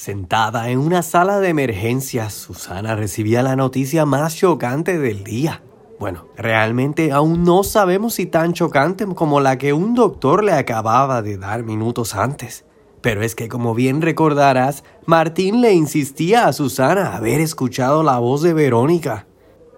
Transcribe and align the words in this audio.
Sentada 0.00 0.70
en 0.70 0.78
una 0.78 1.02
sala 1.02 1.40
de 1.40 1.50
emergencias, 1.50 2.32
Susana 2.32 2.96
recibía 2.96 3.42
la 3.42 3.54
noticia 3.54 4.06
más 4.06 4.34
chocante 4.34 4.98
del 4.98 5.24
día. 5.24 5.62
Bueno, 5.98 6.24
realmente 6.38 7.12
aún 7.12 7.44
no 7.44 7.64
sabemos 7.64 8.14
si 8.14 8.24
tan 8.24 8.54
chocante 8.54 9.04
como 9.14 9.40
la 9.40 9.58
que 9.58 9.74
un 9.74 9.94
doctor 9.94 10.42
le 10.42 10.54
acababa 10.54 11.20
de 11.20 11.36
dar 11.36 11.64
minutos 11.64 12.14
antes. 12.14 12.64
Pero 13.02 13.22
es 13.22 13.34
que 13.34 13.50
como 13.50 13.74
bien 13.74 14.00
recordarás, 14.00 14.84
Martín 15.04 15.60
le 15.60 15.74
insistía 15.74 16.46
a 16.46 16.54
Susana 16.54 17.14
haber 17.14 17.42
escuchado 17.42 18.02
la 18.02 18.18
voz 18.18 18.40
de 18.40 18.54
Verónica. 18.54 19.26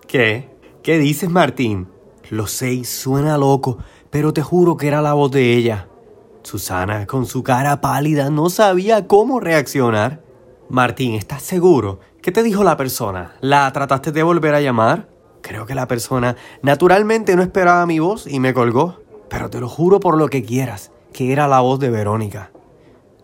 ¿Qué? 0.07 0.51
¿Qué 0.85 0.99
dices, 0.99 1.31
Martín? 1.31 1.89
Lo 2.31 2.47
sé, 2.47 2.85
suena 2.85 3.39
loco, 3.39 3.79
pero 4.11 4.33
te 4.33 4.43
juro 4.43 4.77
que 4.77 4.87
era 4.87 5.03
la 5.03 5.15
voz 5.15 5.33
de 5.33 5.57
ella. 5.57 5.89
Susana, 6.43 7.07
con 7.07 7.27
su 7.27 7.43
cara 7.43 7.81
pálida, 7.81 8.31
no 8.31 8.51
sabía 8.51 9.07
cómo 9.07 9.41
reaccionar. 9.41 10.23
Martín, 10.69 11.15
¿estás 11.15 11.43
seguro? 11.43 12.01
¿Qué 12.21 12.33
te 12.33 12.43
dijo 12.43 12.65
la 12.65 12.77
persona? 12.77 13.35
¿La 13.41 13.73
trataste 13.73 14.13
de 14.13 14.23
volver 14.23 14.55
a 14.55 14.61
llamar? 14.61 15.09
Creo 15.41 15.67
que 15.67 15.75
la 15.75 15.89
persona 15.89 16.37
naturalmente 16.63 17.37
no 17.37 17.43
esperaba 17.43 17.87
mi 17.87 17.99
voz 17.99 18.27
y 18.27 18.41
me 18.41 18.55
colgó. 18.55 19.01
Pero 19.29 19.51
te 19.51 19.61
lo 19.61 19.69
juro 19.69 20.01
por 20.01 20.19
lo 20.19 20.29
que 20.29 20.45
quieras, 20.45 20.93
que 21.13 21.33
era 21.33 21.49
la 21.49 21.61
voz 21.61 21.79
de 21.81 21.91
Verónica. 21.91 22.51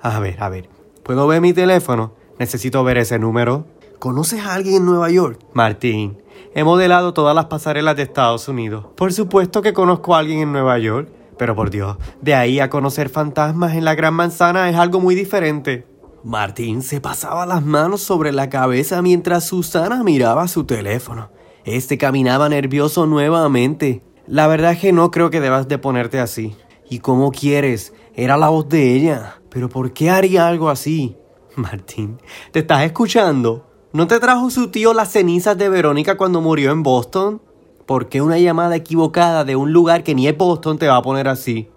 A 0.01 0.21
ver, 0.21 0.43
a 0.43 0.49
ver, 0.49 0.69
¿puedo 1.03 1.27
ver 1.27 1.41
mi 1.41 1.53
teléfono? 1.53 2.13
Necesito 2.39 2.83
ver 2.85 2.99
ese 2.99 3.19
número. 3.19 3.67
¿Conoces 3.99 4.45
a 4.45 4.55
alguien 4.55 4.77
en 4.77 4.87
Nueva 4.87 5.11
York? 5.11 5.41
Martín, 5.53 6.23
he 6.55 6.63
modelado 6.65 7.13
todas 7.15 7.35
las 7.35 7.47
pasarelas 7.47 7.97
de 7.97 8.05
Estados 8.05 8.49
Unidos. 8.49 8.87
Por 8.97 9.13
supuesto 9.13 9.61
que 9.61 9.73
conozco 9.73 10.15
a 10.15 10.21
alguien 10.21 10.41
en 10.41 10.53
Nueva 10.53 10.79
York. 10.79 11.09
Pero 11.39 11.55
por 11.55 11.71
Dios, 11.71 11.97
de 12.21 12.35
ahí 12.35 12.61
a 12.61 12.69
conocer 12.69 13.09
fantasmas 13.09 13.75
en 13.75 13.85
la 13.85 13.95
Gran 13.95 14.15
Manzana 14.15 14.69
es 14.69 14.77
algo 14.77 15.01
muy 15.01 15.15
diferente. 15.15 15.87
Martín 16.25 16.83
se 16.83 17.01
pasaba 17.01 17.47
las 17.47 17.65
manos 17.65 18.03
sobre 18.03 18.33
la 18.33 18.51
cabeza 18.51 19.01
mientras 19.03 19.45
Susana 19.45 20.03
miraba 20.03 20.49
su 20.49 20.65
teléfono. 20.65 21.31
Este 21.65 21.97
caminaba 21.97 22.49
nervioso 22.49 23.07
nuevamente. 23.07 24.03
La 24.27 24.47
verdad 24.47 24.73
es 24.73 24.81
que 24.81 24.93
no 24.93 25.11
creo 25.11 25.31
que 25.31 25.41
debas 25.41 25.69
de 25.69 25.79
ponerte 25.79 26.19
así. 26.19 26.57
¿Y 26.91 26.99
cómo 26.99 27.31
quieres? 27.31 27.93
Era 28.15 28.37
la 28.37 28.49
voz 28.49 28.69
de 28.69 28.95
ella. 28.95 29.41
¿Pero 29.49 29.69
por 29.69 29.93
qué 29.93 30.11
haría 30.11 30.49
algo 30.49 30.71
así? 30.71 31.17
Martín, 31.57 32.19
¿te 32.53 32.61
estás 32.61 32.83
escuchando? 32.83 33.67
¿No 33.93 34.07
te 34.07 34.19
trajo 34.21 34.51
su 34.51 34.69
tío 34.69 34.93
las 34.93 35.13
cenizas 35.13 35.57
de 35.57 35.69
Verónica 35.69 36.17
cuando 36.17 36.41
murió 36.41 36.73
en 36.73 36.83
Boston? 36.83 37.41
¿Por 37.89 38.11
qué 38.11 38.21
una 38.21 38.37
llamada 38.37 38.77
equivocada 38.77 39.47
de 39.47 39.57
un 39.57 39.73
lugar 39.73 40.03
que 40.03 40.15
ni 40.15 40.29
es 40.29 40.37
Boston 40.37 40.77
te 40.77 40.89
va 40.89 40.99
a 40.99 41.03
poner 41.03 41.27
así? 41.27 41.71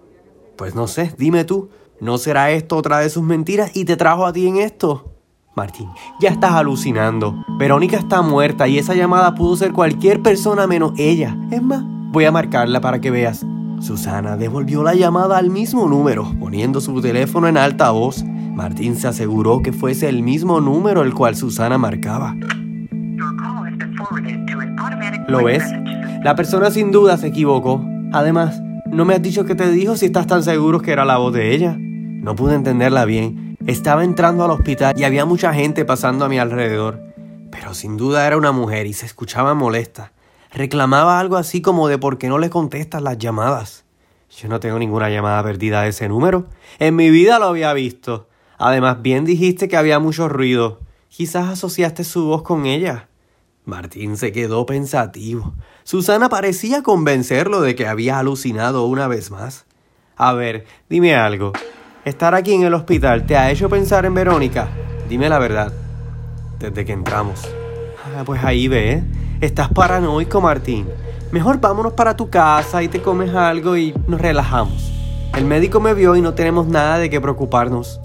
Pues 0.58 0.74
no 0.74 0.86
sé, 0.86 1.14
dime 1.16 1.44
tú, 1.44 1.70
¿no 2.00 2.18
será 2.18 2.50
esto 2.50 2.76
otra 2.76 2.98
de 2.98 3.08
sus 3.08 3.22
mentiras 3.22 3.74
y 3.74 3.86
te 3.86 3.96
trajo 3.96 4.26
a 4.26 4.32
ti 4.34 4.46
en 4.46 4.58
esto? 4.58 5.10
Martín, 5.56 5.88
ya 6.20 6.28
estás 6.28 6.52
alucinando. 6.52 7.42
Verónica 7.58 7.96
está 7.96 8.20
muerta 8.20 8.68
y 8.68 8.76
esa 8.76 8.94
llamada 8.94 9.34
pudo 9.34 9.56
ser 9.56 9.72
cualquier 9.72 10.20
persona 10.20 10.66
menos 10.66 10.92
ella. 10.98 11.34
Es 11.50 11.62
más, 11.62 11.82
voy 11.82 12.26
a 12.26 12.30
marcarla 12.30 12.82
para 12.82 13.00
que 13.00 13.10
veas. 13.10 13.46
Susana 13.80 14.36
devolvió 14.36 14.82
la 14.82 14.94
llamada 14.94 15.38
al 15.38 15.48
mismo 15.48 15.88
número, 15.88 16.30
poniendo 16.38 16.82
su 16.82 17.00
teléfono 17.00 17.48
en 17.48 17.56
alta 17.56 17.90
voz. 17.90 18.22
Martín 18.22 18.96
se 18.96 19.08
aseguró 19.08 19.62
que 19.62 19.72
fuese 19.72 20.10
el 20.10 20.22
mismo 20.22 20.60
número 20.60 21.04
el 21.04 21.14
cual 21.14 21.36
Susana 21.36 21.78
marcaba. 21.78 22.36
¿Lo 25.26 25.44
ves? 25.44 25.64
La 26.22 26.36
persona 26.36 26.70
sin 26.70 26.92
duda 26.92 27.16
se 27.16 27.26
equivocó. 27.26 27.84
Además, 28.12 28.60
no 28.86 29.04
me 29.04 29.14
has 29.14 29.22
dicho 29.22 29.44
qué 29.44 29.56
te 29.56 29.68
dijo 29.72 29.96
si 29.96 30.06
estás 30.06 30.28
tan 30.28 30.44
seguro 30.44 30.80
que 30.80 30.92
era 30.92 31.04
la 31.04 31.16
voz 31.16 31.32
de 31.32 31.52
ella. 31.52 31.76
No 31.76 32.36
pude 32.36 32.54
entenderla 32.54 33.04
bien. 33.04 33.56
Estaba 33.66 34.04
entrando 34.04 34.44
al 34.44 34.52
hospital 34.52 34.94
y 34.96 35.02
había 35.02 35.24
mucha 35.24 35.52
gente 35.52 35.84
pasando 35.84 36.24
a 36.24 36.28
mi 36.28 36.38
alrededor. 36.38 37.00
Pero 37.50 37.74
sin 37.74 37.96
duda 37.96 38.24
era 38.24 38.36
una 38.36 38.52
mujer 38.52 38.86
y 38.86 38.92
se 38.92 39.04
escuchaba 39.04 39.54
molesta. 39.54 40.12
Reclamaba 40.52 41.18
algo 41.18 41.36
así 41.36 41.60
como 41.60 41.88
de 41.88 41.98
por 41.98 42.18
qué 42.18 42.28
no 42.28 42.38
le 42.38 42.50
contestas 42.50 43.02
las 43.02 43.18
llamadas. 43.18 43.84
Yo 44.30 44.48
no 44.48 44.60
tengo 44.60 44.78
ninguna 44.78 45.10
llamada 45.10 45.42
perdida 45.42 45.82
de 45.82 45.88
ese 45.88 46.08
número. 46.08 46.46
En 46.78 46.94
mi 46.94 47.10
vida 47.10 47.40
lo 47.40 47.46
había 47.46 47.72
visto. 47.72 48.28
Además, 48.58 49.02
bien 49.02 49.24
dijiste 49.24 49.66
que 49.66 49.76
había 49.76 49.98
mucho 49.98 50.28
ruido. 50.28 50.82
Quizás 51.08 51.48
asociaste 51.48 52.04
su 52.04 52.26
voz 52.26 52.42
con 52.42 52.66
ella. 52.66 53.08
Martín 53.64 54.16
se 54.16 54.32
quedó 54.32 54.66
pensativo. 54.66 55.54
Susana 55.84 56.28
parecía 56.28 56.82
convencerlo 56.82 57.60
de 57.60 57.76
que 57.76 57.86
había 57.86 58.18
alucinado 58.18 58.86
una 58.86 59.06
vez 59.06 59.30
más. 59.30 59.66
A 60.16 60.32
ver, 60.32 60.66
dime 60.88 61.14
algo. 61.14 61.52
¿Estar 62.04 62.34
aquí 62.34 62.54
en 62.54 62.64
el 62.64 62.74
hospital 62.74 63.24
te 63.24 63.36
ha 63.36 63.52
hecho 63.52 63.68
pensar 63.68 64.04
en 64.04 64.14
Verónica? 64.14 64.68
Dime 65.08 65.28
la 65.28 65.38
verdad. 65.38 65.72
Desde 66.58 66.84
que 66.84 66.92
entramos. 66.92 67.40
Ah, 68.04 68.24
pues 68.24 68.42
ahí 68.42 68.66
ve. 68.66 68.92
¿eh? 68.92 69.04
Estás 69.40 69.68
paranoico, 69.68 70.40
Martín. 70.40 70.88
Mejor 71.30 71.60
vámonos 71.60 71.92
para 71.92 72.16
tu 72.16 72.30
casa 72.30 72.82
y 72.82 72.88
te 72.88 73.00
comes 73.00 73.32
algo 73.34 73.76
y 73.76 73.94
nos 74.08 74.20
relajamos. 74.20 74.92
El 75.36 75.44
médico 75.44 75.80
me 75.80 75.94
vio 75.94 76.16
y 76.16 76.20
no 76.20 76.34
tenemos 76.34 76.66
nada 76.66 76.98
de 76.98 77.08
qué 77.08 77.20
preocuparnos. 77.20 78.00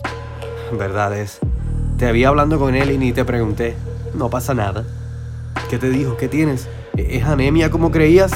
Verdad 0.77 1.17
es. 1.17 1.39
Te 1.97 2.05
había 2.05 2.27
hablando 2.27 2.59
con 2.59 2.75
él 2.75 2.91
y 2.91 2.97
ni 2.99 3.11
te 3.11 3.25
pregunté. 3.25 3.75
No 4.13 4.29
pasa 4.29 4.53
nada. 4.53 4.85
¿Qué 5.69 5.77
te 5.77 5.89
dijo? 5.89 6.15
¿Qué 6.15 6.29
tienes? 6.29 6.69
¿Es 6.95 7.25
anemia 7.25 7.69
como 7.69 7.91
creías? 7.91 8.31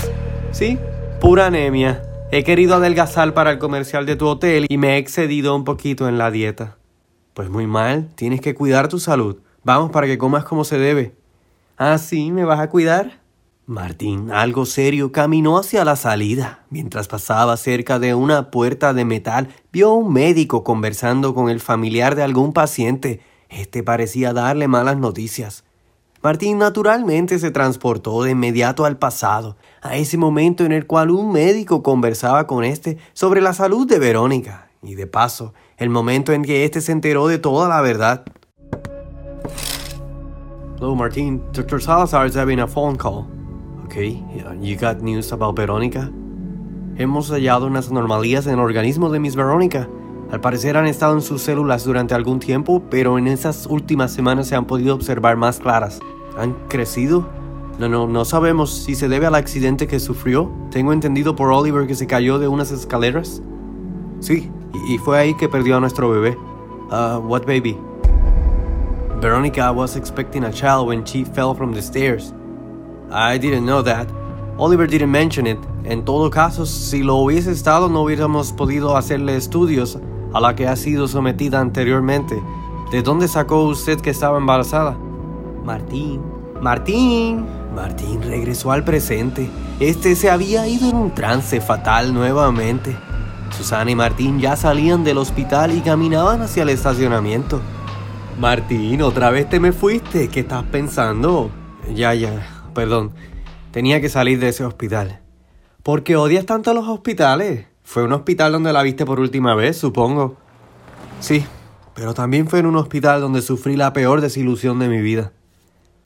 Sí, 0.52 0.78
pura 1.22 1.46
anemia. 1.46 2.02
He 2.30 2.44
querido 2.44 2.75
adelgazar 2.75 3.34
para 3.34 3.52
el 3.52 3.58
comercial 3.58 4.06
de 4.06 4.18
tu 4.18 4.28
hotel 4.28 4.66
y 4.68 4.78
me 4.78 4.96
he 4.96 4.97
excedido 4.97 5.56
un 5.56 5.64
poquito 5.64 6.09
en 6.09 6.18
la 6.18 6.30
dieta. 6.30 6.78
Pues 7.34 7.50
muy 7.50 7.68
mal, 7.68 8.09
tienes 8.16 8.41
que 8.41 8.53
cuidar 8.53 8.90
tu 8.90 9.00
salud. 9.00 9.38
Vamos 9.64 9.91
para 9.91 10.08
que 10.08 10.18
comas 10.18 10.44
como 10.44 10.66
se 10.66 10.78
debe. 10.78 11.16
Ah, 11.78 11.97
sí, 12.00 12.31
¿me 12.31 12.44
vas 12.44 12.59
a 12.59 12.70
cuidar? 12.70 13.22
Martín, 13.66 14.30
algo 14.31 14.66
serio, 14.66 15.14
caminó 15.14 15.58
hacia 15.58 15.86
la 15.86 15.96
salida. 15.96 16.66
Mientras 16.70 17.08
pasaba 17.08 17.56
cerca 17.56 17.97
de 17.97 18.14
una 18.14 18.52
puerta 18.52 18.94
de 18.94 19.06
metal, 19.06 19.47
vio 19.72 19.91
a 19.91 19.94
un 19.94 20.12
médico 20.12 20.66
conversando 20.66 21.34
con 21.34 21.50
el 21.50 21.62
familiar 21.62 22.16
de 22.16 22.24
algún 22.24 22.52
paciente. 22.52 23.22
Este 23.47 23.84
parecía 23.84 24.34
darle 24.34 24.68
malas 24.68 24.97
noticias. 24.97 25.64
Martín 26.24 26.59
naturalmente 26.59 27.40
se 27.40 27.50
transportó 27.50 28.22
de 28.22 28.32
inmediato 28.32 28.86
al 28.86 29.00
pasado, 29.00 29.58
a 29.82 29.98
ese 29.98 30.18
momento 30.18 30.64
en 30.64 30.72
el 30.72 30.86
cual 30.86 31.09
un 31.09 31.32
médico 31.32 31.82
conversaba 31.82 32.46
con 32.46 32.64
éste 32.64 33.00
sobre 33.14 33.42
la 33.42 33.54
salud 33.54 33.88
de 33.88 33.98
Verónica, 33.98 34.70
y 34.84 34.94
de 34.94 35.08
paso, 35.08 35.56
el 35.78 35.90
momento 35.90 36.32
en 36.32 36.44
que 36.44 36.64
éste 36.64 36.80
se 36.80 36.92
enteró 36.92 37.28
de 37.28 37.40
toda 37.40 37.68
la 37.68 37.82
verdad. 37.82 38.24
Hello, 40.78 40.96
Martín. 40.96 41.42
Dr. 41.54 41.82
Salazar 41.82 42.28
is 42.28 42.36
having 42.36 42.59
a 42.59 42.68
phone 42.68 42.98
call. 42.98 43.26
Okay, 43.86 44.24
you 44.62 44.78
got 44.78 45.02
news 45.02 45.32
about 45.32 45.58
Verónica? 45.58 46.12
Hemos 46.98 47.32
hallado 47.32 47.66
unas 47.66 47.90
anomalías 47.90 48.46
en 48.46 48.53
el 48.53 48.59
organismo 48.59 49.09
de 49.09 49.20
Miss 49.20 49.36
Verónica. 49.36 49.90
Al 50.31 50.40
parecer 50.40 50.78
han 50.78 50.88
estado 50.88 51.14
en 51.14 51.22
sus 51.22 51.42
células 51.42 51.84
durante 51.84 52.16
algún 52.16 52.40
tiempo, 52.40 52.81
pero 52.90 53.18
en 53.18 53.28
esas 53.28 53.66
últimas 53.66 54.14
semanas 54.14 54.47
se 54.47 54.56
han 54.56 54.64
podido 54.66 54.96
observar 54.96 55.36
más 55.36 55.59
claras. 55.59 56.00
¿Han 56.38 56.53
crecido? 56.69 57.28
No, 57.78 57.90
no, 57.90 58.08
no 58.08 58.24
sabemos 58.24 58.72
si 58.72 58.96
se 58.96 59.09
debe 59.09 59.25
al 59.25 59.36
accidente 59.36 59.88
que 59.88 60.00
sufrió. 60.00 60.50
Tengo 60.72 60.94
entendido 60.94 61.36
por 61.36 61.52
Oliver 61.52 61.86
que 61.86 61.96
se 61.96 62.08
cayó 62.08 62.40
de 62.40 62.47
unas 62.47 62.72
escaleras. 62.72 63.41
Sí, 64.22 64.50
y, 64.88 64.97
fue 65.00 65.20
ahí 65.20 65.36
que 65.36 65.50
perdió 65.50 65.75
a 65.75 65.80
nuestro 65.81 66.09
bebé. 66.09 66.38
Uh, 66.91 67.18
what 67.18 67.41
baby? 67.46 67.78
Veronica 69.20 69.70
was 69.74 69.97
expecting 69.97 70.46
a 70.46 70.52
child 70.52 70.88
when 70.88 71.03
she 71.03 71.25
fell 71.25 71.53
from 71.53 71.74
the 71.74 71.81
stairs. 71.81 72.34
I 73.12 73.38
didn't 73.38 73.66
know 73.66 73.84
that. 73.84 74.08
Oliver 74.58 74.88
didn't 74.88 75.12
mention 75.12 75.46
it. 75.46 75.59
En 75.84 76.06
todo 76.06 76.30
caso, 76.30 76.66
si 76.66 77.03
lo 77.03 77.18
hubiese 77.18 77.52
estado, 77.52 77.90
no 77.90 78.03
hubiéramos 78.03 78.53
podido 78.53 78.96
hacerle 78.96 79.36
estudios 79.36 80.00
a 80.34 80.40
la 80.40 80.56
que 80.56 80.68
ha 80.68 80.75
sido 80.75 81.08
sometida 81.08 81.59
anteriormente. 81.59 82.42
¿De 82.92 83.02
dónde 83.02 83.28
sacó 83.28 83.64
usted 83.64 84.00
que 84.00 84.09
estaba 84.09 84.38
embarazada? 84.38 84.97
Martín. 85.64 86.22
Martín. 86.61 87.46
Martín 87.76 88.22
regresó 88.22 88.72
al 88.72 88.84
presente. 88.84 89.50
Este 89.79 90.16
se 90.16 90.29
había 90.29 90.67
ido 90.67 90.90
en 90.90 90.96
un 90.96 91.14
trance 91.14 91.61
fatal 91.61 92.14
nuevamente. 92.14 92.96
Susana 93.58 93.91
y 93.91 93.96
Martín 93.96 94.40
ya 94.40 94.56
salían 94.56 95.03
del 95.03 95.17
hospital 95.17 95.76
y 95.76 95.82
caminaban 95.82 96.41
hacia 96.41 96.64
el 96.64 96.70
estacionamiento. 96.70 97.61
Martín, 98.40 99.02
otra 99.02 99.29
vez 99.29 99.50
te 99.50 99.59
me 99.59 99.72
fuiste. 99.72 100.29
¿Qué 100.29 100.41
estás 100.41 100.64
pensando? 100.64 101.52
Ya, 101.94 102.14
ya, 102.14 102.66
perdón. 102.73 103.11
Tenía 103.72 104.02
que 104.02 104.09
salir 104.09 104.40
de 104.40 104.50
ese 104.50 104.66
hospital. 104.66 105.22
¿Por 105.84 106.03
qué 106.03 106.16
odias 106.16 106.46
tanto 106.46 106.72
a 106.72 106.73
los 106.73 106.88
hospitales? 106.88 107.67
Fue 107.84 108.04
un 108.04 108.14
hospital 108.14 108.52
donde 108.54 108.74
la 108.74 108.84
viste 108.84 109.06
por 109.06 109.20
última 109.20 109.56
vez, 109.56 109.78
supongo. 109.78 110.38
Sí, 111.20 111.46
pero 111.94 112.14
también 112.14 112.48
fue 112.48 112.60
en 112.60 112.66
un 112.66 112.78
hospital 112.78 113.22
donde 113.22 113.42
sufrí 113.42 113.76
la 113.76 113.94
peor 113.94 114.22
desilusión 114.22 114.80
de 114.80 114.88
mi 114.88 115.02
vida. 115.02 115.34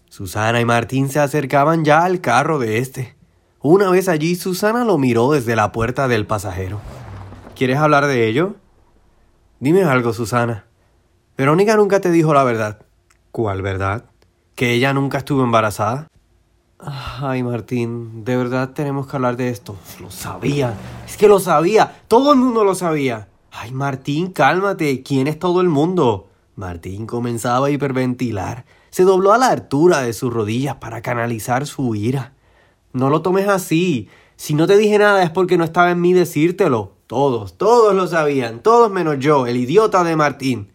Susana 0.10 0.62
y 0.62 0.66
Martín 0.66 1.10
se 1.10 1.20
acercaban 1.20 1.84
ya 1.86 2.04
al 2.04 2.22
carro 2.22 2.60
de 2.60 2.80
este. 2.80 3.16
Una 3.62 3.90
vez 3.90 4.08
allí, 4.08 4.36
Susana 4.36 4.84
lo 4.84 4.98
miró 4.98 5.32
desde 5.32 5.56
la 5.56 5.72
puerta 5.72 6.08
del 6.08 6.26
pasajero. 6.26 6.80
¿Quieres 7.56 7.78
hablar 7.78 8.06
de 8.08 8.28
ello? 8.28 8.56
Dime 9.60 9.84
algo, 9.84 10.14
Susana. 10.14 10.66
Verónica 11.38 11.76
nunca 11.76 12.00
te 12.00 12.12
dijo 12.12 12.34
la 12.34 12.44
verdad. 12.44 12.86
¿Cuál 13.32 13.62
verdad? 13.62 14.06
¿Que 14.56 14.74
ella 14.74 14.94
nunca 14.94 15.18
estuvo 15.18 15.44
embarazada? 15.44 16.08
Ay, 16.78 17.42
Martín, 17.42 18.26
de 18.26 18.36
verdad 18.36 18.72
tenemos 18.74 19.08
que 19.08 19.16
hablar 19.16 19.38
de 19.38 19.50
esto. 19.50 19.76
Lo 20.02 20.12
sabía. 20.12 20.74
Es 21.06 21.18
que 21.18 21.28
lo 21.28 21.40
sabía. 21.40 22.02
Todo 22.08 22.34
el 22.34 22.40
mundo 22.40 22.64
lo 22.64 22.76
sabía. 22.76 23.30
Ay, 23.52 23.72
Martín, 23.72 24.32
cálmate. 24.32 25.02
¿Quién 25.02 25.28
es 25.28 25.40
todo 25.40 25.62
el 25.62 25.70
mundo? 25.70 26.28
Martín 26.56 27.08
comenzaba 27.08 27.68
a 27.68 27.70
hiperventilar. 27.72 28.66
Se 28.90 29.04
dobló 29.04 29.34
a 29.34 29.38
la 29.38 29.50
altura 29.50 30.02
de 30.02 30.14
sus 30.14 30.34
rodillas 30.34 30.76
para 30.76 31.02
canalizar 31.02 31.66
su 31.66 31.96
ira. 31.96 32.34
No 32.94 33.10
lo 33.10 33.22
tomes 33.22 33.48
así. 33.48 34.10
Si 34.36 34.54
no 34.54 34.68
te 34.68 34.78
dije 34.78 34.98
nada 34.98 35.24
es 35.24 35.30
porque 35.30 35.58
no 35.58 35.64
estaba 35.64 35.92
en 35.92 36.02
mí 36.02 36.14
decírtelo. 36.14 36.94
Todos, 37.08 37.58
todos 37.58 37.94
lo 37.94 38.08
sabían, 38.08 38.62
todos 38.62 38.92
menos 38.92 39.20
yo, 39.20 39.48
el 39.48 39.58
idiota 39.58 40.04
de 40.04 40.16
Martín. 40.16 40.72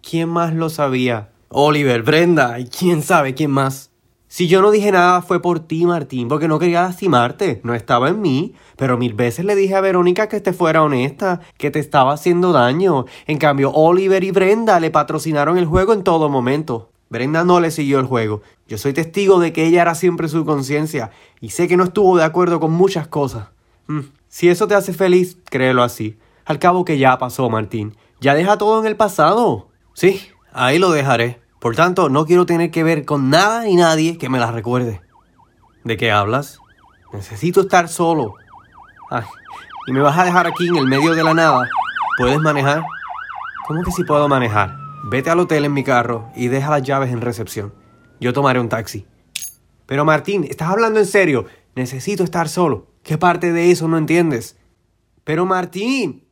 ¿Quién 0.00 0.28
más 0.28 0.54
lo 0.54 0.70
sabía? 0.70 1.30
Oliver, 1.48 2.02
Brenda, 2.02 2.58
y 2.58 2.66
quién 2.66 3.02
sabe 3.02 3.34
quién 3.34 3.50
más. 3.50 3.90
Si 4.36 4.48
yo 4.48 4.60
no 4.60 4.70
dije 4.70 4.92
nada 4.92 5.22
fue 5.22 5.40
por 5.40 5.60
ti, 5.60 5.86
Martín, 5.86 6.28
porque 6.28 6.46
no 6.46 6.58
quería 6.58 6.82
lastimarte, 6.82 7.62
no 7.64 7.72
estaba 7.72 8.10
en 8.10 8.20
mí, 8.20 8.54
pero 8.76 8.98
mil 8.98 9.14
veces 9.14 9.46
le 9.46 9.54
dije 9.54 9.74
a 9.74 9.80
Verónica 9.80 10.28
que 10.28 10.42
te 10.42 10.52
fuera 10.52 10.82
honesta, 10.82 11.40
que 11.56 11.70
te 11.70 11.78
estaba 11.78 12.12
haciendo 12.12 12.52
daño. 12.52 13.06
En 13.26 13.38
cambio, 13.38 13.70
Oliver 13.72 14.22
y 14.22 14.32
Brenda 14.32 14.78
le 14.78 14.90
patrocinaron 14.90 15.56
el 15.56 15.64
juego 15.64 15.94
en 15.94 16.04
todo 16.04 16.28
momento. 16.28 16.90
Brenda 17.08 17.44
no 17.44 17.60
le 17.60 17.70
siguió 17.70 17.98
el 17.98 18.04
juego. 18.04 18.42
Yo 18.68 18.76
soy 18.76 18.92
testigo 18.92 19.40
de 19.40 19.54
que 19.54 19.64
ella 19.64 19.80
era 19.80 19.94
siempre 19.94 20.28
su 20.28 20.44
conciencia 20.44 21.12
y 21.40 21.48
sé 21.48 21.66
que 21.66 21.78
no 21.78 21.84
estuvo 21.84 22.18
de 22.18 22.24
acuerdo 22.24 22.60
con 22.60 22.72
muchas 22.72 23.08
cosas. 23.08 23.48
Mm, 23.86 24.00
si 24.28 24.50
eso 24.50 24.68
te 24.68 24.74
hace 24.74 24.92
feliz, 24.92 25.38
créelo 25.48 25.82
así. 25.82 26.18
Al 26.44 26.58
cabo 26.58 26.84
que 26.84 26.98
ya 26.98 27.16
pasó, 27.16 27.48
Martín. 27.48 27.96
Ya 28.20 28.34
deja 28.34 28.58
todo 28.58 28.80
en 28.80 28.86
el 28.86 28.96
pasado. 28.96 29.68
Sí, 29.94 30.20
ahí 30.52 30.78
lo 30.78 30.90
dejaré. 30.90 31.45
Por 31.60 31.74
tanto, 31.74 32.08
no 32.08 32.26
quiero 32.26 32.46
tener 32.46 32.70
que 32.70 32.82
ver 32.82 33.04
con 33.04 33.30
nada 33.30 33.64
ni 33.64 33.76
nadie 33.76 34.18
que 34.18 34.28
me 34.28 34.38
la 34.38 34.52
recuerde. 34.52 35.00
¿De 35.84 35.96
qué 35.96 36.10
hablas? 36.12 36.58
Necesito 37.12 37.60
estar 37.60 37.88
solo. 37.88 38.34
Ay, 39.10 39.24
¿y 39.86 39.92
me 39.92 40.00
vas 40.00 40.18
a 40.18 40.24
dejar 40.24 40.46
aquí 40.46 40.68
en 40.68 40.76
el 40.76 40.86
medio 40.86 41.14
de 41.14 41.24
la 41.24 41.32
nada? 41.32 41.68
¿Puedes 42.18 42.38
manejar? 42.40 42.82
¿Cómo 43.66 43.82
que 43.82 43.90
si 43.90 44.04
puedo 44.04 44.28
manejar? 44.28 44.76
Vete 45.04 45.30
al 45.30 45.40
hotel 45.40 45.64
en 45.64 45.72
mi 45.72 45.84
carro 45.84 46.30
y 46.34 46.48
deja 46.48 46.70
las 46.70 46.82
llaves 46.82 47.12
en 47.12 47.20
recepción. 47.20 47.72
Yo 48.20 48.32
tomaré 48.32 48.60
un 48.60 48.68
taxi. 48.68 49.06
Pero 49.86 50.04
Martín, 50.04 50.44
¿estás 50.44 50.70
hablando 50.70 50.98
en 50.98 51.06
serio? 51.06 51.46
Necesito 51.74 52.24
estar 52.24 52.48
solo. 52.48 52.88
¿Qué 53.02 53.18
parte 53.18 53.52
de 53.52 53.70
eso 53.70 53.86
no 53.86 53.98
entiendes? 53.98 54.56
Pero 55.24 55.46
Martín. 55.46 56.26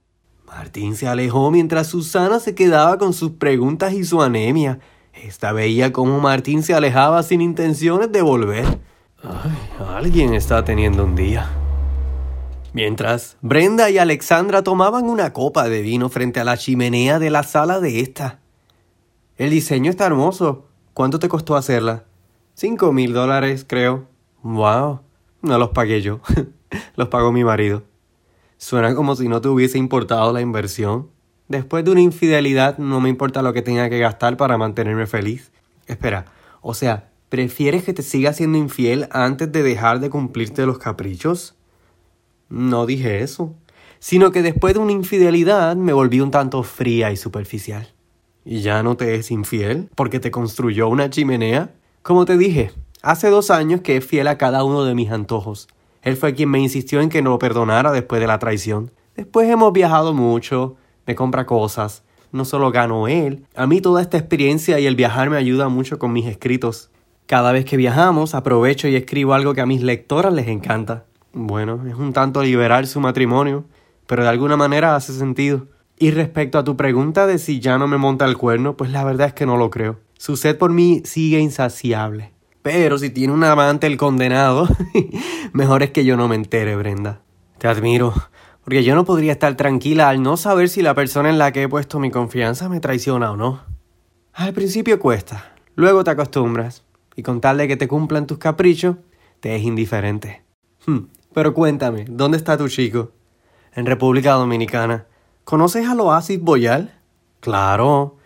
Martín 0.47 0.97
se 0.97 1.07
alejó 1.07 1.51
mientras 1.51 1.87
Susana 1.87 2.41
se 2.41 2.55
quedaba 2.55 2.99
con 2.99 3.13
sus 3.13 3.33
preguntas 3.33 3.93
y 3.93 4.05
su 4.05 4.23
anemia. 4.23 4.81
Esta 5.23 5.53
veía 5.53 5.93
cómo 5.93 6.21
Martín 6.21 6.63
se 6.63 6.75
alejaba 6.75 7.23
sin 7.23 7.41
intenciones 7.41 8.11
de 8.13 8.23
volver. 8.23 8.65
Ay, 9.23 9.53
alguien 9.89 10.35
está 10.35 10.65
teniendo 10.65 11.05
un 11.05 11.15
día. 11.15 11.51
Mientras, 12.73 13.37
Brenda 13.41 13.89
y 13.89 13.99
Alexandra 13.99 14.63
tomaban 14.63 15.05
una 15.05 15.33
copa 15.33 15.69
de 15.69 15.81
vino 15.81 16.09
frente 16.09 16.41
a 16.41 16.45
la 16.45 16.57
chimenea 16.57 17.19
de 17.19 17.31
la 17.31 17.45
sala 17.45 17.79
de 17.79 18.01
esta. 18.01 18.41
El 19.37 19.51
diseño 19.51 19.91
está 19.91 20.07
hermoso. 20.07 20.67
¿Cuánto 20.93 21.19
te 21.19 21.29
costó 21.29 21.57
hacerla? 21.57 22.05
Cinco 22.55 22.93
mil 22.93 23.13
dólares, 23.13 23.65
creo. 23.67 24.09
Wow. 24.43 25.01
No 25.43 25.59
los 25.59 25.71
pagué 25.71 26.03
yo. 26.03 26.21
los 26.97 27.09
pagó 27.09 27.33
mi 27.33 27.45
marido. 27.45 27.85
Suena 28.57 28.95
como 28.95 29.15
si 29.15 29.29
no 29.29 29.41
te 29.41 29.49
hubiese 29.49 29.79
importado 29.79 30.33
la 30.33 30.41
inversión. 30.41 31.11
Después 31.49 31.85
de 31.85 31.91
una 31.91 32.01
infidelidad 32.01 32.79
no 32.79 33.01
me 33.01 33.11
importa 33.11 33.43
lo 33.43 33.53
que 33.53 33.63
tenga 33.63 33.91
que 33.91 33.99
gastar 33.99 34.37
para 34.37 34.57
mantenerme 34.57 35.07
feliz. 35.07 35.53
Espera, 35.87 36.25
o 36.63 36.73
sea, 36.73 37.11
¿prefieres 37.29 37.85
que 37.85 37.93
te 37.93 38.03
siga 38.03 38.33
siendo 38.33 38.57
infiel 38.57 39.09
antes 39.11 39.53
de 39.53 39.63
dejar 39.63 40.01
de 40.01 40.09
cumplirte 40.09 40.65
los 40.65 40.79
caprichos? 40.79 41.55
No 42.49 42.87
dije 42.87 43.21
eso, 43.21 43.55
sino 43.99 44.33
que 44.33 44.43
después 44.43 44.75
de 44.75 44.81
una 44.81 44.93
infidelidad 44.93 45.77
me 45.77 45.93
volví 45.93 46.21
un 46.21 46.31
tanto 46.31 46.63
fría 46.63 47.11
y 47.13 47.17
superficial. 47.17 47.89
¿Y 48.45 48.61
ya 48.61 48.83
no 48.83 48.97
te 48.97 49.15
es 49.15 49.31
infiel 49.31 49.89
porque 49.95 50.21
te 50.21 50.31
construyó 50.31 50.89
una 50.89 51.11
chimenea? 51.11 51.75
Como 52.03 52.25
te 52.25 52.37
dije, 52.37 52.71
hace 53.03 53.29
dos 53.29 53.51
años 53.51 53.81
que 53.81 53.97
es 53.97 54.07
fiel 54.07 54.29
a 54.29 54.39
cada 54.39 54.65
uno 54.65 54.85
de 54.85 54.95
mis 54.95 55.11
antojos. 55.11 55.69
Él 56.03 56.17
fue 56.17 56.35
quien 56.35 56.51
me 56.51 56.59
insistió 56.59 57.01
en 57.01 57.09
que 57.09 57.23
no 57.23 57.31
lo 57.31 57.39
perdonara 57.39 57.93
después 57.93 58.21
de 58.21 58.27
la 58.27 58.39
traición. 58.39 58.91
Después 59.17 59.49
hemos 59.49 59.73
viajado 59.73 60.13
mucho, 60.13 60.77
me 61.07 61.15
compra 61.15 61.47
cosas. 61.47 62.03
No 62.33 62.45
solo 62.45 62.71
gano 62.71 63.07
él, 63.07 63.47
a 63.55 63.67
mí 63.67 63.81
toda 63.81 64.03
esta 64.03 64.19
experiencia 64.19 64.81
y 64.81 64.87
el 64.87 64.97
viajar 64.97 65.31
me 65.31 65.37
ayuda 65.37 65.69
mucho 65.69 65.99
con 65.99 66.13
mis 66.13 66.27
escritos. 66.27 66.91
Cada 67.27 67.53
vez 67.53 67.65
que 67.65 67.77
viajamos 67.77 68.35
aprovecho 68.35 68.89
y 68.89 68.97
escribo 68.97 69.35
algo 69.35 69.55
que 69.55 69.61
a 69.61 69.67
mis 69.67 69.83
lectoras 69.83 70.33
les 70.33 70.49
encanta. 70.49 71.05
Bueno, 71.33 71.81
es 71.89 71.95
un 71.95 72.13
tanto 72.13 72.43
liberal 72.43 72.87
su 72.87 73.01
matrimonio, 73.01 73.65
pero 74.07 74.23
de 74.23 74.29
alguna 74.29 74.57
manera 74.57 74.95
hace 74.95 75.13
sentido. 75.13 75.67
Y 75.99 76.11
respecto 76.11 76.59
a 76.59 76.65
tu 76.65 76.77
pregunta 76.77 77.27
de 77.27 77.39
si 77.39 77.61
ya 77.61 77.79
no 77.79 77.87
me 77.87 77.99
monta 77.99 78.25
el 78.25 78.37
cuerno, 78.37 78.77
pues 78.77 78.91
la 78.91 79.05
verdad 79.05 79.29
es 79.29 79.33
que 79.33 79.47
no 79.47 79.57
lo 79.57 79.71
creo. 79.71 80.01
Su 80.19 80.37
sed 80.37 80.59
por 80.59 80.71
mí 80.71 81.03
sigue 81.05 81.39
insaciable. 81.39 82.33
Pero 82.63 82.99
si 82.99 83.11
tiene 83.11 83.33
un 83.33 83.45
amante 83.45 83.87
el 83.87 83.97
condenado, 83.97 84.69
mejor 85.53 85.83
es 85.83 85.91
que 85.91 86.05
yo 86.05 86.17
no 86.17 86.29
me 86.29 86.35
entere, 86.35 86.77
Brenda. 86.77 87.21
Te 87.59 87.69
admiro. 87.69 88.13
Porque 88.65 88.83
yo 88.83 88.95
no 88.95 89.05
podría 89.05 89.33
estar 89.33 89.55
tranquila 89.57 90.09
al 90.09 90.23
no 90.23 90.39
saber 90.39 90.71
si 90.71 90.81
la 90.81 90.95
persona 90.95 91.29
en 91.29 91.39
la 91.39 91.53
que 91.53 91.65
he 91.65 91.69
puesto 91.69 91.99
mi 91.99 92.11
confianza 92.11 92.69
me 92.71 92.81
traiciona 92.81 93.31
o 93.31 93.37
no. 93.37 93.63
Al 94.33 94.55
principio 94.55 94.99
cuesta, 94.99 95.55
luego 95.75 96.03
te 96.03 96.11
acostumbras, 96.11 96.83
y 97.15 97.23
con 97.23 97.43
tal 97.43 97.59
de 97.59 97.69
que 97.69 97.77
te 97.77 97.87
cumplan 97.87 98.27
tus 98.27 98.39
caprichos, 98.39 98.97
te 99.41 99.55
es 99.55 99.63
indiferente. 99.63 100.43
Hmm, 100.87 101.07
pero 101.35 101.53
cuéntame, 101.53 102.07
¿dónde 102.09 102.39
está 102.39 102.57
tu 102.57 102.69
chico? 102.69 103.13
En 103.75 103.85
República 103.85 104.33
Dominicana. 104.33 105.07
¿Conoces 105.45 105.87
al 105.87 106.01
Oasis 106.01 106.41
Boyal? 106.41 106.99
Claro. 107.41 108.17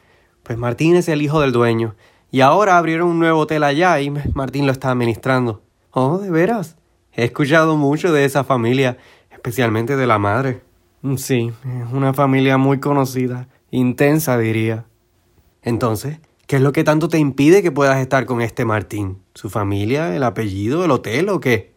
Pues 0.45 0.57
Martín 0.57 0.95
es 0.95 1.09
el 1.09 1.21
hijo 1.21 1.41
del 1.41 1.51
dueño, 1.51 1.97
y 2.31 2.43
ahora 2.43 2.79
abrieron 2.79 3.09
un 3.09 3.19
nuevo 3.19 3.41
hotel 3.41 3.65
allá 3.65 4.01
y 4.01 4.11
Martín 4.35 4.67
lo 4.67 4.73
está 4.73 4.91
administrando. 4.91 5.63
Oh, 5.91 6.19
¿de 6.19 6.31
veras? 6.31 6.77
He 7.13 7.25
escuchado 7.25 7.77
mucho 7.77 8.13
de 8.13 8.25
esa 8.25 8.45
familia 8.45 8.99
especialmente 9.39 9.97
de 9.97 10.07
la 10.07 10.19
madre. 10.19 10.63
Mm, 11.03 11.17
sí, 11.17 11.53
es 11.65 11.93
una 11.93 12.13
familia 12.13 12.59
muy 12.59 12.81
conocida, 12.81 13.49
intensa 13.71 14.37
diría. 14.37 14.85
Entonces, 15.63 16.19
¿qué 16.47 16.57
es 16.57 16.63
lo 16.63 16.73
que 16.73 16.83
tanto 16.83 17.09
te 17.09 17.19
impide 17.19 17.63
que 17.63 17.71
puedas 17.71 17.99
estar 17.99 18.27
con 18.27 18.43
este 18.43 18.65
Martín? 18.65 19.23
¿Su 19.35 19.49
familia, 19.49 20.15
el 20.15 20.25
apellido, 20.25 20.85
el 20.85 20.91
hotel 20.91 21.29
o 21.29 21.39
qué? 21.39 21.73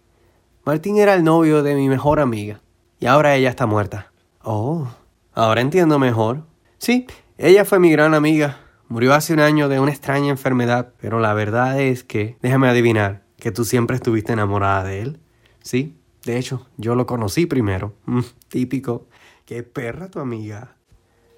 Martín 0.66 0.98
era 0.98 1.14
el 1.14 1.24
novio 1.24 1.62
de 1.62 1.76
mi 1.76 1.88
mejor 1.88 2.20
amiga, 2.20 2.62
y 3.00 3.06
ahora 3.06 3.36
ella 3.36 3.50
está 3.50 3.68
muerta. 3.68 4.12
Oh, 4.44 4.88
ahora 5.34 5.62
entiendo 5.62 6.00
mejor. 6.00 6.44
Sí, 6.80 7.06
ella 7.38 7.64
fue 7.64 7.80
mi 7.80 7.92
gran 7.92 8.16
amiga. 8.16 8.58
Murió 8.88 9.14
hace 9.14 9.34
un 9.34 9.40
año 9.40 9.70
de 9.70 9.80
una 9.80 9.92
extraña 9.92 10.30
enfermedad, 10.30 10.94
pero 11.00 11.20
la 11.20 11.34
verdad 11.34 11.80
es 11.80 12.04
que, 12.04 12.38
déjame 12.42 12.68
adivinar, 12.68 13.24
que 13.38 13.52
tú 13.52 13.66
siempre 13.66 13.96
estuviste 13.96 14.34
enamorada 14.34 14.84
de 14.84 15.02
él. 15.02 15.20
¿Sí? 15.62 16.01
De 16.24 16.38
hecho, 16.38 16.68
yo 16.78 16.96
lo 16.96 17.06
conocí 17.06 17.46
primero. 17.48 17.94
Mm, 18.06 18.20
típico. 18.48 19.08
Qué 19.46 19.64
perra 19.64 20.10
tu 20.10 20.20
amiga. 20.20 20.76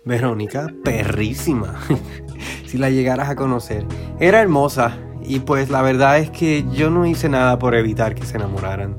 Verónica, 0.05 0.67
perrísima. 0.83 1.79
si 2.65 2.77
la 2.77 2.89
llegaras 2.89 3.29
a 3.29 3.35
conocer. 3.35 3.85
Era 4.19 4.41
hermosa. 4.41 4.97
Y 5.25 5.39
pues 5.39 5.69
la 5.69 5.81
verdad 5.81 6.19
es 6.19 6.29
que 6.29 6.65
yo 6.73 6.89
no 6.89 7.05
hice 7.05 7.29
nada 7.29 7.57
por 7.59 7.75
evitar 7.75 8.13
que 8.13 8.25
se 8.25 8.35
enamoraran. 8.35 8.97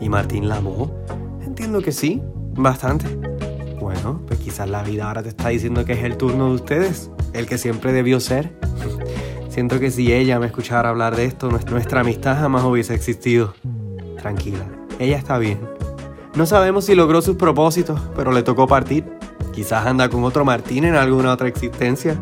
¿Y 0.00 0.08
Martín 0.08 0.48
la 0.48 0.56
amó? 0.56 0.94
Entiendo 1.42 1.82
que 1.82 1.92
sí. 1.92 2.22
Bastante. 2.54 3.06
Bueno, 3.78 4.22
pues 4.26 4.40
quizás 4.40 4.70
la 4.70 4.82
vida 4.82 5.06
ahora 5.06 5.22
te 5.22 5.28
está 5.28 5.50
diciendo 5.50 5.84
que 5.84 5.92
es 5.92 6.02
el 6.02 6.16
turno 6.16 6.48
de 6.48 6.54
ustedes. 6.54 7.10
El 7.34 7.44
que 7.44 7.58
siempre 7.58 7.92
debió 7.92 8.20
ser. 8.20 8.58
Siento 9.50 9.80
que 9.80 9.90
si 9.90 10.12
ella 10.12 10.38
me 10.38 10.46
escuchara 10.46 10.88
hablar 10.88 11.16
de 11.16 11.26
esto, 11.26 11.50
nuestra 11.50 12.00
amistad 12.00 12.38
jamás 12.38 12.64
hubiese 12.64 12.94
existido. 12.94 13.54
Tranquila 14.18 14.75
ella 14.98 15.16
está 15.16 15.38
bien. 15.38 15.60
No 16.34 16.46
sabemos 16.46 16.84
si 16.84 16.94
logró 16.94 17.22
sus 17.22 17.36
propósitos, 17.36 18.00
pero 18.14 18.32
le 18.32 18.42
tocó 18.42 18.66
partir. 18.66 19.04
Quizás 19.52 19.86
anda 19.86 20.08
con 20.08 20.24
otro 20.24 20.44
Martín 20.44 20.84
en 20.84 20.94
alguna 20.94 21.32
otra 21.32 21.48
existencia. 21.48 22.16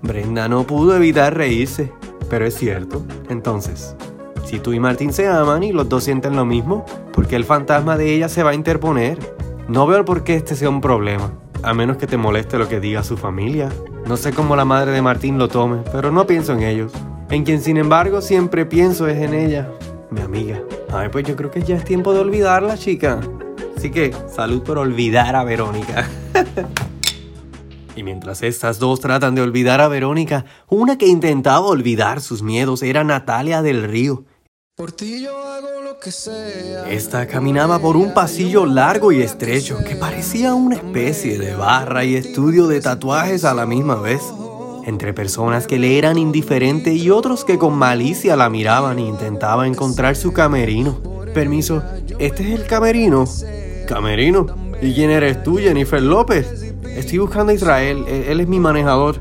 Brenda 0.00 0.48
no 0.48 0.64
pudo 0.64 0.96
evitar 0.96 1.36
reírse, 1.36 1.92
pero 2.30 2.46
es 2.46 2.54
cierto. 2.54 3.02
Entonces, 3.28 3.96
si 4.44 4.58
tú 4.58 4.72
y 4.72 4.80
Martín 4.80 5.12
se 5.12 5.28
aman 5.28 5.62
y 5.62 5.72
los 5.72 5.88
dos 5.88 6.04
sienten 6.04 6.36
lo 6.36 6.44
mismo, 6.44 6.84
¿por 7.12 7.26
qué 7.26 7.36
el 7.36 7.44
fantasma 7.44 7.96
de 7.96 8.14
ella 8.14 8.28
se 8.28 8.42
va 8.42 8.50
a 8.50 8.54
interponer? 8.54 9.18
No 9.68 9.86
veo 9.86 10.04
por 10.04 10.24
qué 10.24 10.36
este 10.36 10.56
sea 10.56 10.68
un 10.68 10.80
problema, 10.80 11.32
a 11.62 11.74
menos 11.74 11.96
que 11.96 12.06
te 12.06 12.16
moleste 12.16 12.58
lo 12.58 12.68
que 12.68 12.80
diga 12.80 13.02
su 13.02 13.16
familia. 13.16 13.70
No 14.06 14.16
sé 14.16 14.32
cómo 14.32 14.56
la 14.56 14.64
madre 14.64 14.92
de 14.92 15.02
Martín 15.02 15.38
lo 15.38 15.48
tome, 15.48 15.78
pero 15.92 16.12
no 16.12 16.26
pienso 16.26 16.52
en 16.52 16.62
ellos. 16.62 16.92
En 17.30 17.44
quien 17.44 17.60
sin 17.60 17.76
embargo 17.76 18.20
siempre 18.20 18.66
pienso 18.66 19.06
es 19.08 19.18
en 19.18 19.34
ella, 19.34 19.68
mi 20.10 20.20
amiga. 20.20 20.60
Ay, 20.92 21.08
pues 21.10 21.26
yo 21.26 21.36
creo 21.36 21.50
que 21.50 21.62
ya 21.62 21.76
es 21.76 21.84
tiempo 21.84 22.12
de 22.12 22.20
olvidarla, 22.20 22.76
chica. 22.76 23.20
Así 23.76 23.90
que 23.90 24.14
salud 24.32 24.62
por 24.62 24.78
olvidar 24.78 25.36
a 25.36 25.44
Verónica. 25.44 26.08
Y 27.94 28.02
mientras 28.04 28.42
estas 28.42 28.78
dos 28.78 29.00
tratan 29.00 29.34
de 29.34 29.42
olvidar 29.42 29.80
a 29.80 29.88
Verónica, 29.88 30.46
una 30.68 30.96
que 30.96 31.06
intentaba 31.06 31.66
olvidar 31.66 32.22
sus 32.22 32.42
miedos 32.42 32.82
era 32.82 33.04
Natalia 33.04 33.60
del 33.60 33.84
Río. 33.84 34.24
Por 34.74 34.92
ti 34.92 35.22
yo 35.22 35.36
hago 35.36 35.82
lo 35.82 35.98
que 35.98 36.10
sea. 36.10 36.88
Esta 36.88 37.26
caminaba 37.26 37.78
por 37.78 37.96
un 37.96 38.14
pasillo 38.14 38.64
largo 38.64 39.12
y 39.12 39.20
estrecho 39.20 39.78
que 39.86 39.96
parecía 39.96 40.54
una 40.54 40.76
especie 40.76 41.38
de 41.38 41.54
barra 41.54 42.04
y 42.04 42.16
estudio 42.16 42.66
de 42.66 42.80
tatuajes 42.80 43.44
a 43.44 43.52
la 43.52 43.66
misma 43.66 43.96
vez. 43.96 44.22
Entre 44.84 45.12
personas 45.14 45.66
que 45.66 45.78
le 45.78 45.98
eran 45.98 46.18
indiferentes 46.18 46.94
y 46.96 47.10
otros 47.10 47.44
que 47.44 47.58
con 47.58 47.74
malicia 47.74 48.36
la 48.36 48.50
miraban 48.50 48.98
e 48.98 49.02
intentaban 49.02 49.68
encontrar 49.68 50.16
su 50.16 50.32
camerino. 50.32 51.00
Permiso, 51.32 51.82
¿este 52.18 52.42
es 52.42 52.60
el 52.60 52.66
camerino? 52.66 53.24
¿Camerino? 53.86 54.46
¿Y 54.80 54.92
quién 54.92 55.10
eres 55.10 55.42
tú, 55.42 55.58
Jennifer 55.58 56.02
López? 56.02 56.74
Estoy 56.84 57.18
buscando 57.18 57.52
a 57.52 57.54
Israel, 57.54 58.04
e-, 58.08 58.32
él 58.32 58.40
es 58.40 58.48
mi 58.48 58.58
manejador. 58.58 59.20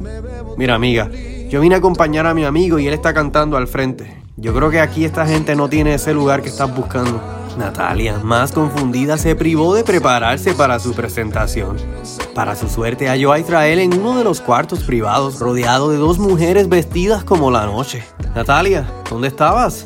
Mira, 0.58 0.75
amiga, 0.75 1.10
yo 1.50 1.62
vine 1.62 1.75
a 1.75 1.77
acompañar 1.77 2.25
a 2.25 2.34
mi 2.34 2.44
amigo 2.44 2.80
y 2.80 2.88
él 2.88 2.94
está 2.94 3.13
cantando 3.13 3.58
al 3.58 3.68
frente. 3.68 4.22
Yo 4.38 4.53
creo 4.53 4.72
que 4.72 4.80
aquí 4.80 5.06
esta 5.06 5.25
gente 5.27 5.56
no 5.56 5.70
tiene 5.70 5.94
ese 5.94 6.13
lugar 6.13 6.41
que 6.41 6.50
estás 6.50 6.75
buscando. 6.75 7.40
Natalia, 7.58 8.20
más 8.20 8.51
confundida, 8.51 9.17
se 9.17 9.36
privó 9.36 9.75
de 9.75 9.84
prepararse 9.84 10.53
para 10.53 10.79
su 10.79 10.93
presentación. 10.93 11.77
Para 12.34 12.55
su 12.55 12.70
suerte, 12.70 13.08
halló 13.08 13.31
a 13.31 13.39
Israel 13.39 13.79
en 13.79 13.93
uno 13.93 14.17
de 14.17 14.24
los 14.24 14.41
cuartos 14.41 14.84
privados, 14.84 15.39
rodeado 15.39 15.89
de 15.89 15.98
dos 15.98 16.17
mujeres 16.17 16.70
vestidas 16.70 17.24
como 17.24 17.51
la 17.51 17.65
noche. 17.65 18.03
Natalia, 18.36 18.89
¿dónde 19.10 19.27
estabas? 19.27 19.86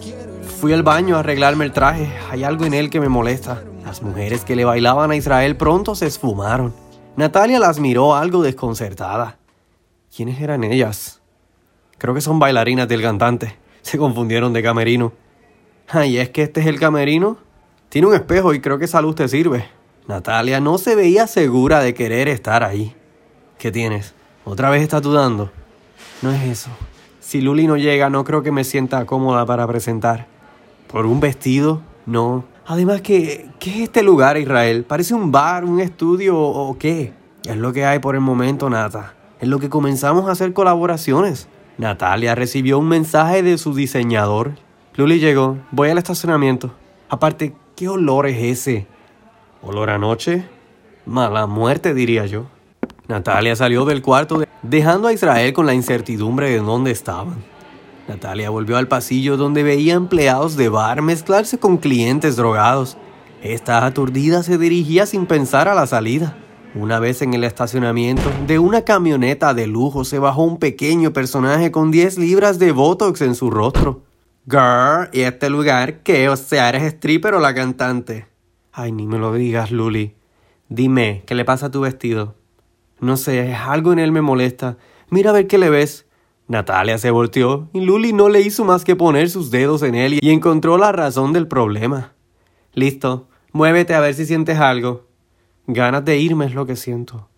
Fui 0.60 0.74
al 0.74 0.84
baño 0.84 1.15
a 1.15 1.19
arreglarme 1.19 1.65
el 1.65 1.72
traje. 1.72 2.12
Hay 2.29 2.43
algo 2.43 2.65
en 2.65 2.74
él 2.74 2.89
que 2.89 3.00
me 3.00 3.10
molesta. 3.10 3.63
Las 3.84 4.01
mujeres 4.01 4.45
que 4.45 4.55
le 4.55 4.65
bailaban 4.65 5.12
a 5.12 5.15
Israel 5.15 5.57
pronto 5.57 5.95
se 5.95 6.07
esfumaron. 6.07 6.74
Natalia 7.15 7.60
las 7.60 7.79
miró 7.79 8.15
algo 8.15 8.43
desconcertada. 8.43 9.38
¿Quiénes 10.15 10.39
eran 10.39 10.63
ellas? 10.63 11.22
Creo 11.98 12.13
que 12.13 12.22
son 12.22 12.39
bailarinas 12.39 12.88
del 12.88 13.01
cantante. 13.01 13.57
Se 13.81 13.98
confundieron 13.98 14.53
de 14.53 14.63
camerino. 14.63 15.13
Ay, 15.88 16.17
¿es 16.17 16.29
que 16.29 16.43
este 16.43 16.62
es 16.62 16.67
el 16.67 16.79
camerino? 16.79 17.44
Tiene 17.89 18.08
un 18.08 18.13
espejo 18.13 18.54
y 18.54 18.62
creo 18.62 18.77
que 18.77 18.86
esa 18.86 19.01
luz 19.01 19.15
te 19.15 19.27
sirve. 19.27 19.65
Natalia 20.08 20.60
no 20.60 20.77
se 20.77 20.96
veía 20.96 21.27
segura 21.27 21.80
de 21.80 21.94
querer 21.94 22.27
estar 22.27 22.63
ahí. 22.63 22.96
¿Qué 23.58 23.72
tienes? 23.72 24.13
¿Otra 24.44 24.70
vez 24.70 24.84
estás 24.84 25.01
dudando? 25.01 25.51
No 26.22 26.32
es 26.32 26.44
eso. 26.44 26.70
Si 27.20 27.42
Luli 27.42 27.65
no 27.68 27.77
llega, 27.77 28.10
no 28.10 28.24
creo 28.24 28.44
que 28.44 28.51
me 28.51 28.63
sienta 28.63 29.06
cómoda 29.06 29.46
para 29.46 29.65
presentar. 29.65 30.27
¿Por 30.88 31.06
un 31.06 31.20
vestido? 31.20 31.82
No. 32.06 32.46
Además, 32.68 33.01
¿qué, 33.01 33.50
¿qué 33.60 33.72
es 33.72 33.77
este 33.77 34.04
lugar, 34.04 34.38
Israel? 34.38 34.86
¿Parece 34.88 35.15
un 35.15 35.32
bar, 35.32 35.65
un 35.65 35.80
estudio 35.80 36.38
o 36.38 36.77
qué? 36.77 37.13
Es 37.46 37.58
lo 37.58 37.74
que 37.74 37.86
hay 37.86 38.00
por 38.00 38.15
el 38.15 38.22
momento, 38.22 38.70
Nata. 38.70 39.13
Es 39.39 39.48
lo 39.48 39.60
que 39.60 39.70
comenzamos 39.70 40.27
a 40.27 40.32
hacer 40.32 40.54
colaboraciones. 40.54 41.48
Natalia 41.77 42.36
recibió 42.36 42.80
un 42.80 42.88
mensaje 42.88 43.44
de 43.44 43.58
su 43.58 43.74
diseñador. 43.74 44.51
Luli 44.96 45.20
llegó. 45.20 45.58
Voy 45.72 45.89
al 45.89 45.98
estacionamiento. 45.98 46.72
Aparte, 47.10 47.54
¿qué 47.75 47.89
olor 47.89 48.25
es 48.27 48.60
ese? 48.60 48.88
¿Olor 49.62 49.89
a 49.89 49.98
noche? 49.98 50.46
Mala 51.05 51.46
muerte, 51.46 51.94
diría 51.94 52.25
yo. 52.25 52.46
Natalia 53.08 53.55
salió 53.55 53.86
del 53.86 54.01
cuarto 54.01 54.44
dejando 54.63 55.08
a 55.08 55.13
Israel 55.13 55.53
con 55.53 55.65
la 55.65 55.74
incertidumbre 55.74 56.50
de 56.50 56.60
dónde 56.60 56.91
estaban. 56.91 57.36
Natalia 58.08 58.50
volvió 58.50 58.77
al 58.77 58.88
pasillo 58.88 59.36
donde 59.36 59.63
veía 59.63 59.96
empleados 59.96 60.55
de 60.55 60.70
bar 60.70 61.01
mezclarse 61.01 61.60
con 61.60 61.77
clientes 61.77 62.36
drogados. 62.36 62.98
Esta 63.44 63.86
aturdida 63.86 64.41
se 64.41 64.58
dirigía 64.58 65.05
sin 65.05 65.25
pensar 65.25 65.67
a 65.67 65.75
la 65.75 65.86
salida. 65.86 66.38
Una 66.75 67.00
vez 67.00 67.22
en 67.22 67.34
el 67.34 67.44
estacionamiento 67.44 68.24
de 68.48 68.60
una 68.60 68.82
camioneta 68.82 69.53
de 69.53 69.67
lujo 69.67 70.03
se 70.03 70.20
bajó 70.20 70.44
un 70.44 70.58
pequeño 70.58 71.13
personaje 71.13 71.72
con 71.72 71.91
10 71.91 72.17
libras 72.17 72.58
de 72.58 72.72
botox 72.72 73.22
en 73.22 73.36
su 73.36 73.50
rostro. 73.50 74.01
Girl, 74.47 75.09
¿y 75.11 75.21
este 75.21 75.49
lugar 75.49 76.03
qué? 76.03 76.29
O 76.29 76.35
sea, 76.35 76.69
¿eres 76.69 76.83
stripper 76.83 77.33
o 77.33 77.39
la 77.39 77.55
cantante? 77.55 78.27
Ay, 78.71 78.91
ni 78.91 79.07
me 79.07 79.17
lo 79.17 79.33
digas, 79.33 79.71
Luli. 79.71 80.15
Dime, 80.69 81.23
¿qué 81.25 81.33
le 81.33 81.45
pasa 81.45 81.67
a 81.67 81.71
tu 81.71 81.81
vestido? 81.81 82.35
No 82.99 83.17
sé, 83.17 83.55
algo 83.55 83.91
en 83.91 83.99
él 83.99 84.11
me 84.11 84.21
molesta. 84.21 84.77
Mira 85.09 85.31
a 85.31 85.33
ver 85.33 85.47
qué 85.47 85.57
le 85.57 85.71
ves. 85.71 86.05
Natalia 86.47 86.99
se 86.99 87.09
volteó 87.09 87.69
y 87.73 87.81
Luli 87.81 88.13
no 88.13 88.29
le 88.29 88.41
hizo 88.41 88.65
más 88.65 88.83
que 88.83 88.95
poner 88.95 89.31
sus 89.31 89.49
dedos 89.49 89.81
en 89.81 89.95
él 89.95 90.19
y 90.21 90.29
encontró 90.29 90.77
la 90.77 90.91
razón 90.91 91.33
del 91.33 91.47
problema. 91.47 92.13
Listo, 92.73 93.27
muévete 93.51 93.95
a 93.95 93.99
ver 93.99 94.13
si 94.13 94.27
sientes 94.27 94.59
algo. 94.59 95.07
Ganas 95.65 96.05
de 96.05 96.19
irme 96.19 96.45
es 96.45 96.53
lo 96.53 96.67
que 96.67 96.75
siento. 96.75 97.29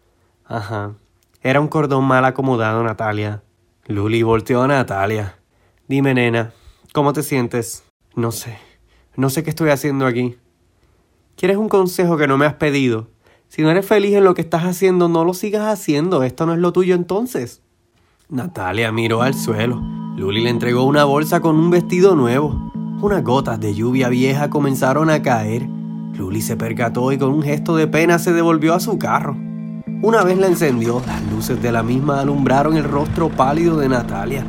Ajá. 0.44 0.96
Era 1.42 1.62
un 1.62 1.70
cordón 1.70 2.04
mal 2.04 2.26
acomodado, 2.26 2.84
Natalia. 2.84 3.44
Luli 3.86 4.24
volteó 4.24 4.64
a 4.64 4.68
Natalia. 4.68 5.38
Dime, 5.88 6.14
nena, 6.14 6.52
¿cómo 6.94 7.14
te 7.14 7.24
sientes? 7.24 7.84
No 8.16 8.32
sé. 8.32 8.58
No 9.16 9.30
sé 9.30 9.44
qué 9.44 9.50
estoy 9.50 9.70
haciendo 9.70 10.06
aquí. 10.06 10.38
¿Quieres 11.36 11.58
un 11.58 11.70
consejo 11.70 12.18
que 12.18 12.28
no 12.28 12.38
me 12.38 12.46
has 12.46 12.56
pedido? 12.56 13.08
Si 13.48 13.62
no 13.62 13.70
eres 13.70 13.86
feliz 13.86 14.14
en 14.16 14.24
lo 14.24 14.34
que 14.34 14.42
estás 14.42 14.64
haciendo, 14.64 15.08
no 15.08 15.24
lo 15.24 15.34
sigas 15.34 15.68
haciendo. 15.68 16.24
Esto 16.24 16.46
no 16.46 16.54
es 16.54 16.60
lo 16.60 16.74
tuyo 16.74 16.96
entonces. 16.96 17.62
Natalia 18.30 18.92
miró 18.92 19.22
al 19.22 19.34
suelo. 19.34 19.82
Luli 20.18 20.42
le 20.42 20.50
entregó 20.50 20.84
una 20.84 21.06
bolsa 21.06 21.40
con 21.40 21.56
un 21.56 21.70
vestido 21.70 22.16
nuevo. 22.16 22.72
Unas 23.02 23.24
gotas 23.24 23.60
de 23.60 23.74
lluvia 23.74 24.10
vieja 24.10 24.50
comenzaron 24.50 25.10
a 25.10 25.22
caer. 25.22 25.68
Luli 26.14 26.42
se 26.42 26.58
percató 26.58 27.12
y 27.12 27.18
con 27.18 27.32
un 27.32 27.44
gesto 27.44 27.76
de 27.76 27.88
pena 27.88 28.20
se 28.20 28.34
devolvió 28.34 28.74
a 28.74 28.80
su 28.80 28.98
carro. 28.98 29.38
Una 30.02 30.24
vez 30.24 30.38
la 30.38 30.48
encendió, 30.48 31.02
las 31.06 31.24
luces 31.32 31.62
de 31.62 31.72
la 31.72 31.84
misma 31.84 32.20
alumbraron 32.20 32.76
el 32.78 32.84
rostro 32.84 33.30
pálido 33.30 33.78
de 33.78 33.90
Natalia. 33.90 34.46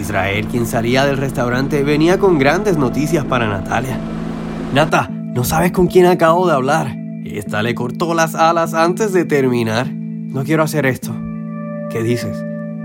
Israel, 0.00 0.46
quien 0.48 0.66
salía 0.66 1.04
del 1.04 1.16
restaurante, 1.16 1.82
venía 1.82 2.18
con 2.18 2.38
grandes 2.38 2.76
noticias 2.76 3.24
para 3.24 3.46
Natalia. 3.46 3.98
Nata, 4.74 5.08
no 5.10 5.44
sabes 5.44 5.72
con 5.72 5.86
quién 5.86 6.06
acabo 6.06 6.46
de 6.46 6.54
hablar. 6.54 6.96
Esta 7.24 7.62
le 7.62 7.74
cortó 7.74 8.14
las 8.14 8.34
alas 8.34 8.74
antes 8.74 9.12
de 9.12 9.24
terminar. 9.24 9.90
No 9.92 10.44
quiero 10.44 10.62
hacer 10.62 10.86
esto. 10.86 11.14
¿Qué 11.90 12.02
dices? 12.02 12.44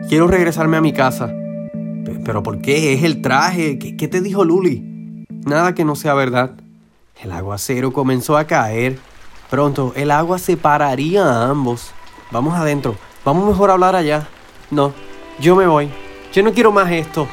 Quiero 0.09 0.27
regresarme 0.27 0.77
a 0.77 0.81
mi 0.81 0.93
casa. 0.93 1.33
¿Pero 2.23 2.43
por 2.43 2.61
qué? 2.61 2.93
¿Es 2.93 3.03
el 3.03 3.21
traje? 3.21 3.79
¿Qué, 3.79 4.07
te 4.07 4.21
dijo 4.21 4.43
Luli? 4.43 5.25
Nada 5.45 5.73
que 5.73 5.85
no 5.85 5.95
sea 5.95 6.13
verdad. 6.13 6.51
El 7.23 7.31
aguacero 7.31 7.93
comenzó 7.93 8.37
a 8.37 8.45
caer. 8.45 8.99
Pronto 9.49 9.93
el 9.95 10.11
agua 10.11 10.37
separaría 10.37 11.23
a 11.23 11.49
ambos. 11.49 11.91
Vamos 12.31 12.55
adentro. 12.55 12.95
Vamos 13.23 13.47
mejor 13.47 13.69
a 13.69 13.73
hablar 13.73 13.95
allá. 13.95 14.27
No, 14.69 14.93
yo 15.39 15.55
me 15.55 15.67
voy. 15.67 15.89
Yo 16.35 16.43
no 16.43 16.53
quiero 16.53 16.71
más 16.71 16.91
esto. 16.91 17.27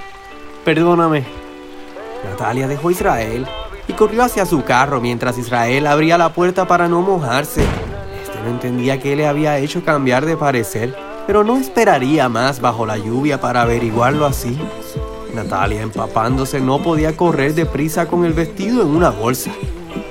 Perdóname. 0.65 1.25
Natalia 2.25 2.69
dejó 2.69 2.89
a 2.89 2.93
Israel 2.93 3.47
y 3.89 3.93
corrió 3.93 4.23
hacia 4.23 4.47
su 4.47 4.63
carro 4.65 5.01
mientras 5.01 5.37
Israel 5.37 5.87
abría 5.89 6.17
la 6.17 6.33
puerta 6.33 6.67
para 6.67 6.89
no 6.89 7.03
mojarse. 7.03 7.63
Este 8.23 8.41
no 8.43 8.51
entendía 8.51 9.01
qué 9.01 9.17
le 9.17 9.27
había 9.27 9.59
hecho 9.59 9.85
cambiar 9.85 10.25
de 10.25 10.37
parecer 10.37 10.97
pero 11.27 11.45
no 11.45 11.57
esperaría 11.57 12.29
más 12.29 12.61
bajo 12.61 12.87
la 12.87 12.99
lluvia 12.99 13.41
para 13.41 13.63
averiguarlo 13.63 14.27
así. 14.27 14.59
Natalia, 15.35 15.83
empapándose, 15.83 16.61
no 16.61 16.83
podía 16.83 17.17
correr 17.17 17.55
deprisa 17.55 18.07
con 18.07 18.25
el 18.25 18.33
vestido 18.33 18.83
en 18.83 18.89
una 18.89 19.11
bolsa, 19.11 19.51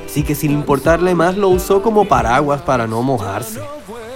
así 0.05 0.23
que 0.23 0.35
sin 0.35 0.51
importarle 0.51 1.13
más 1.13 1.37
lo 1.37 1.49
usó 1.49 1.81
como 1.81 2.07
paraguas 2.07 2.61
para 2.61 2.87
no 2.87 3.01
mojarse. 3.03 3.59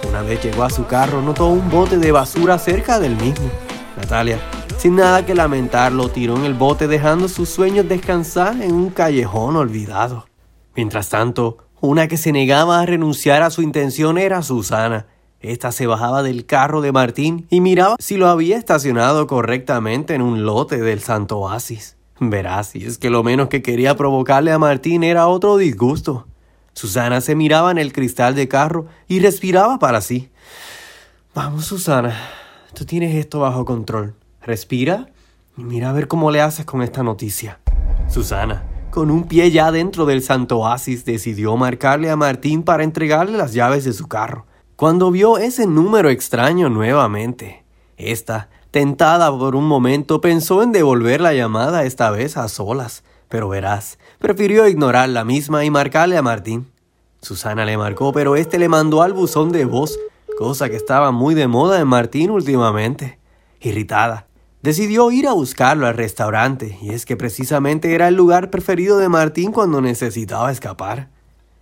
Una 0.08 0.22
vez 0.22 0.42
llegó 0.42 0.64
a 0.64 0.70
su 0.70 0.86
carro, 0.86 1.22
notó 1.22 1.46
un 1.46 1.70
bote 1.70 1.98
de 1.98 2.12
basura 2.12 2.58
cerca 2.58 2.98
del 2.98 3.16
mismo. 3.16 3.50
Natalia, 3.96 4.38
sin 4.86 4.94
nada 4.94 5.26
que 5.26 5.34
lamentar, 5.34 5.90
lo 5.90 6.10
tiró 6.10 6.36
en 6.36 6.44
el 6.44 6.54
bote 6.54 6.86
dejando 6.86 7.26
sus 7.26 7.48
sueños 7.48 7.88
descansar 7.88 8.62
en 8.62 8.72
un 8.72 8.90
callejón 8.90 9.56
olvidado. 9.56 10.28
Mientras 10.76 11.08
tanto, 11.08 11.58
una 11.80 12.06
que 12.06 12.16
se 12.16 12.30
negaba 12.30 12.78
a 12.78 12.86
renunciar 12.86 13.42
a 13.42 13.50
su 13.50 13.62
intención 13.62 14.16
era 14.16 14.42
Susana, 14.42 15.06
esta 15.40 15.72
se 15.72 15.88
bajaba 15.88 16.22
del 16.22 16.46
carro 16.46 16.82
de 16.82 16.92
Martín 16.92 17.48
y 17.50 17.60
miraba 17.60 17.96
si 17.98 18.16
lo 18.16 18.28
había 18.28 18.56
estacionado 18.56 19.26
correctamente 19.26 20.14
en 20.14 20.22
un 20.22 20.44
lote 20.46 20.80
del 20.80 21.00
Santo 21.00 21.38
Oasis. 21.38 21.96
Verás, 22.20 22.76
y 22.76 22.84
es 22.84 22.96
que 22.96 23.10
lo 23.10 23.24
menos 23.24 23.48
que 23.48 23.62
quería 23.62 23.96
provocarle 23.96 24.52
a 24.52 24.60
Martín 24.60 25.02
era 25.02 25.26
otro 25.26 25.56
disgusto. 25.56 26.28
Susana 26.74 27.20
se 27.20 27.34
miraba 27.34 27.72
en 27.72 27.78
el 27.78 27.92
cristal 27.92 28.36
de 28.36 28.46
carro 28.46 28.86
y 29.08 29.18
respiraba 29.18 29.80
para 29.80 30.00
sí. 30.00 30.30
Vamos, 31.34 31.64
Susana, 31.64 32.16
tú 32.72 32.84
tienes 32.84 33.16
esto 33.16 33.40
bajo 33.40 33.64
control. 33.64 34.14
Respira 34.46 35.08
y 35.56 35.64
mira 35.64 35.90
a 35.90 35.92
ver 35.92 36.06
cómo 36.06 36.30
le 36.30 36.40
haces 36.40 36.64
con 36.64 36.80
esta 36.80 37.02
noticia. 37.02 37.58
Susana, 38.08 38.62
con 38.90 39.10
un 39.10 39.24
pie 39.24 39.50
ya 39.50 39.72
dentro 39.72 40.06
del 40.06 40.22
Santo 40.22 40.58
Oasis, 40.58 41.04
decidió 41.04 41.56
marcarle 41.56 42.10
a 42.10 42.16
Martín 42.16 42.62
para 42.62 42.84
entregarle 42.84 43.36
las 43.36 43.54
llaves 43.54 43.84
de 43.84 43.92
su 43.92 44.06
carro 44.06 44.46
cuando 44.76 45.10
vio 45.10 45.38
ese 45.38 45.66
número 45.66 46.10
extraño 46.10 46.68
nuevamente. 46.68 47.64
Esta, 47.96 48.48
tentada 48.70 49.36
por 49.36 49.56
un 49.56 49.66
momento, 49.66 50.20
pensó 50.20 50.62
en 50.62 50.70
devolver 50.70 51.20
la 51.20 51.34
llamada 51.34 51.82
esta 51.84 52.10
vez 52.10 52.36
a 52.36 52.46
solas, 52.48 53.02
pero 53.28 53.48
verás, 53.48 53.98
prefirió 54.20 54.68
ignorar 54.68 55.08
la 55.08 55.24
misma 55.24 55.64
y 55.64 55.70
marcarle 55.70 56.18
a 56.18 56.22
Martín. 56.22 56.70
Susana 57.20 57.64
le 57.64 57.76
marcó, 57.76 58.12
pero 58.12 58.36
este 58.36 58.60
le 58.60 58.68
mandó 58.68 59.02
al 59.02 59.12
buzón 59.12 59.50
de 59.50 59.64
voz 59.64 59.98
cosa 60.38 60.68
que 60.68 60.76
estaba 60.76 61.10
muy 61.10 61.34
de 61.34 61.48
moda 61.48 61.80
en 61.80 61.88
Martín 61.88 62.30
últimamente. 62.30 63.18
Irritada, 63.60 64.26
decidió 64.66 65.12
ir 65.12 65.28
a 65.28 65.32
buscarlo 65.32 65.86
al 65.86 65.94
restaurante, 65.94 66.76
y 66.82 66.90
es 66.90 67.06
que 67.06 67.16
precisamente 67.16 67.94
era 67.94 68.08
el 68.08 68.16
lugar 68.16 68.50
preferido 68.50 68.98
de 68.98 69.08
Martín 69.08 69.52
cuando 69.52 69.80
necesitaba 69.80 70.50
escapar. 70.50 71.08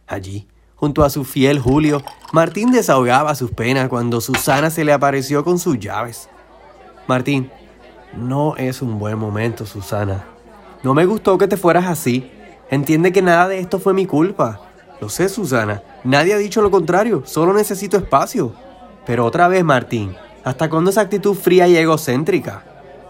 Allí, 0.06 0.48
junto 0.74 1.04
a 1.04 1.10
su 1.10 1.22
fiel 1.24 1.58
Julio, 1.58 2.02
Martín 2.32 2.72
desahogaba 2.72 3.34
sus 3.34 3.50
penas 3.50 3.90
cuando 3.90 4.22
Susana 4.22 4.70
se 4.70 4.86
le 4.86 4.94
apareció 4.94 5.44
con 5.44 5.58
sus 5.58 5.78
llaves. 5.78 6.30
Martín, 7.06 7.50
no 8.16 8.56
es 8.56 8.80
un 8.80 8.98
buen 8.98 9.18
momento, 9.18 9.66
Susana. 9.66 10.24
No 10.82 10.94
me 10.94 11.04
gustó 11.04 11.36
que 11.36 11.46
te 11.46 11.58
fueras 11.58 11.84
así. 11.84 12.30
Entiende 12.70 13.12
que 13.12 13.20
nada 13.20 13.48
de 13.48 13.58
esto 13.58 13.80
fue 13.80 13.92
mi 13.92 14.06
culpa. 14.06 14.62
Lo 15.02 15.10
sé, 15.10 15.28
Susana. 15.28 15.82
Nadie 16.04 16.32
ha 16.32 16.38
dicho 16.38 16.62
lo 16.62 16.70
contrario. 16.70 17.22
Solo 17.26 17.52
necesito 17.52 17.98
espacio. 17.98 18.54
Pero 19.04 19.26
otra 19.26 19.46
vez, 19.48 19.62
Martín, 19.62 20.16
¿hasta 20.42 20.70
cuándo 20.70 20.88
esa 20.88 21.02
actitud 21.02 21.34
fría 21.34 21.68
y 21.68 21.76
egocéntrica? 21.76 22.64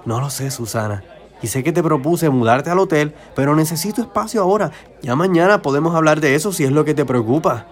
No 0.05 0.21
lo 0.21 0.31
sé, 0.31 0.51
Susana. 0.51 1.03
Y 1.43 1.47
sé 1.47 1.63
que 1.63 1.73
te 1.73 1.83
propuse 1.83 2.31
mudarte 2.31 2.71
al 2.71 2.79
hotel, 2.79 3.15
pero 3.35 3.55
necesito 3.55 4.01
espacio 4.01 4.43
ahora. 4.43 4.71
Ya 5.03 5.17
mañana 5.17 5.63
podemos 5.63 5.95
hablar 5.95 6.21
de 6.21 6.35
eso 6.35 6.53
si 6.53 6.65
es 6.65 6.73
lo 6.73 6.85
que 6.85 6.95
te 6.95 7.05
preocupa. 7.05 7.67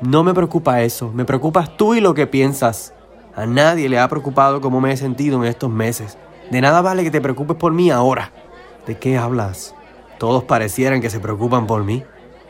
No 0.00 0.22
me 0.22 0.32
preocupa 0.32 0.82
eso, 0.82 1.10
me 1.12 1.24
preocupas 1.24 1.76
tú 1.76 1.94
y 1.94 2.00
lo 2.00 2.14
que 2.14 2.26
piensas. 2.26 2.94
A 3.34 3.46
nadie 3.46 3.88
le 3.88 3.98
ha 3.98 4.08
preocupado 4.08 4.60
cómo 4.60 4.80
me 4.80 4.92
he 4.92 4.96
sentido 4.96 5.42
en 5.42 5.48
estos 5.48 5.70
meses. 5.70 6.16
De 6.50 6.60
nada 6.60 6.80
vale 6.80 7.02
que 7.02 7.10
te 7.10 7.20
preocupes 7.20 7.56
por 7.56 7.72
mí 7.72 7.90
ahora. 7.90 8.32
¿De 8.86 8.98
qué 8.98 9.18
hablas? 9.18 9.74
Todos 10.18 10.44
parecieran 10.44 11.00
que 11.00 11.10
se 11.10 11.20
preocupan 11.20 11.66
por 11.66 11.84
mí. 11.84 12.02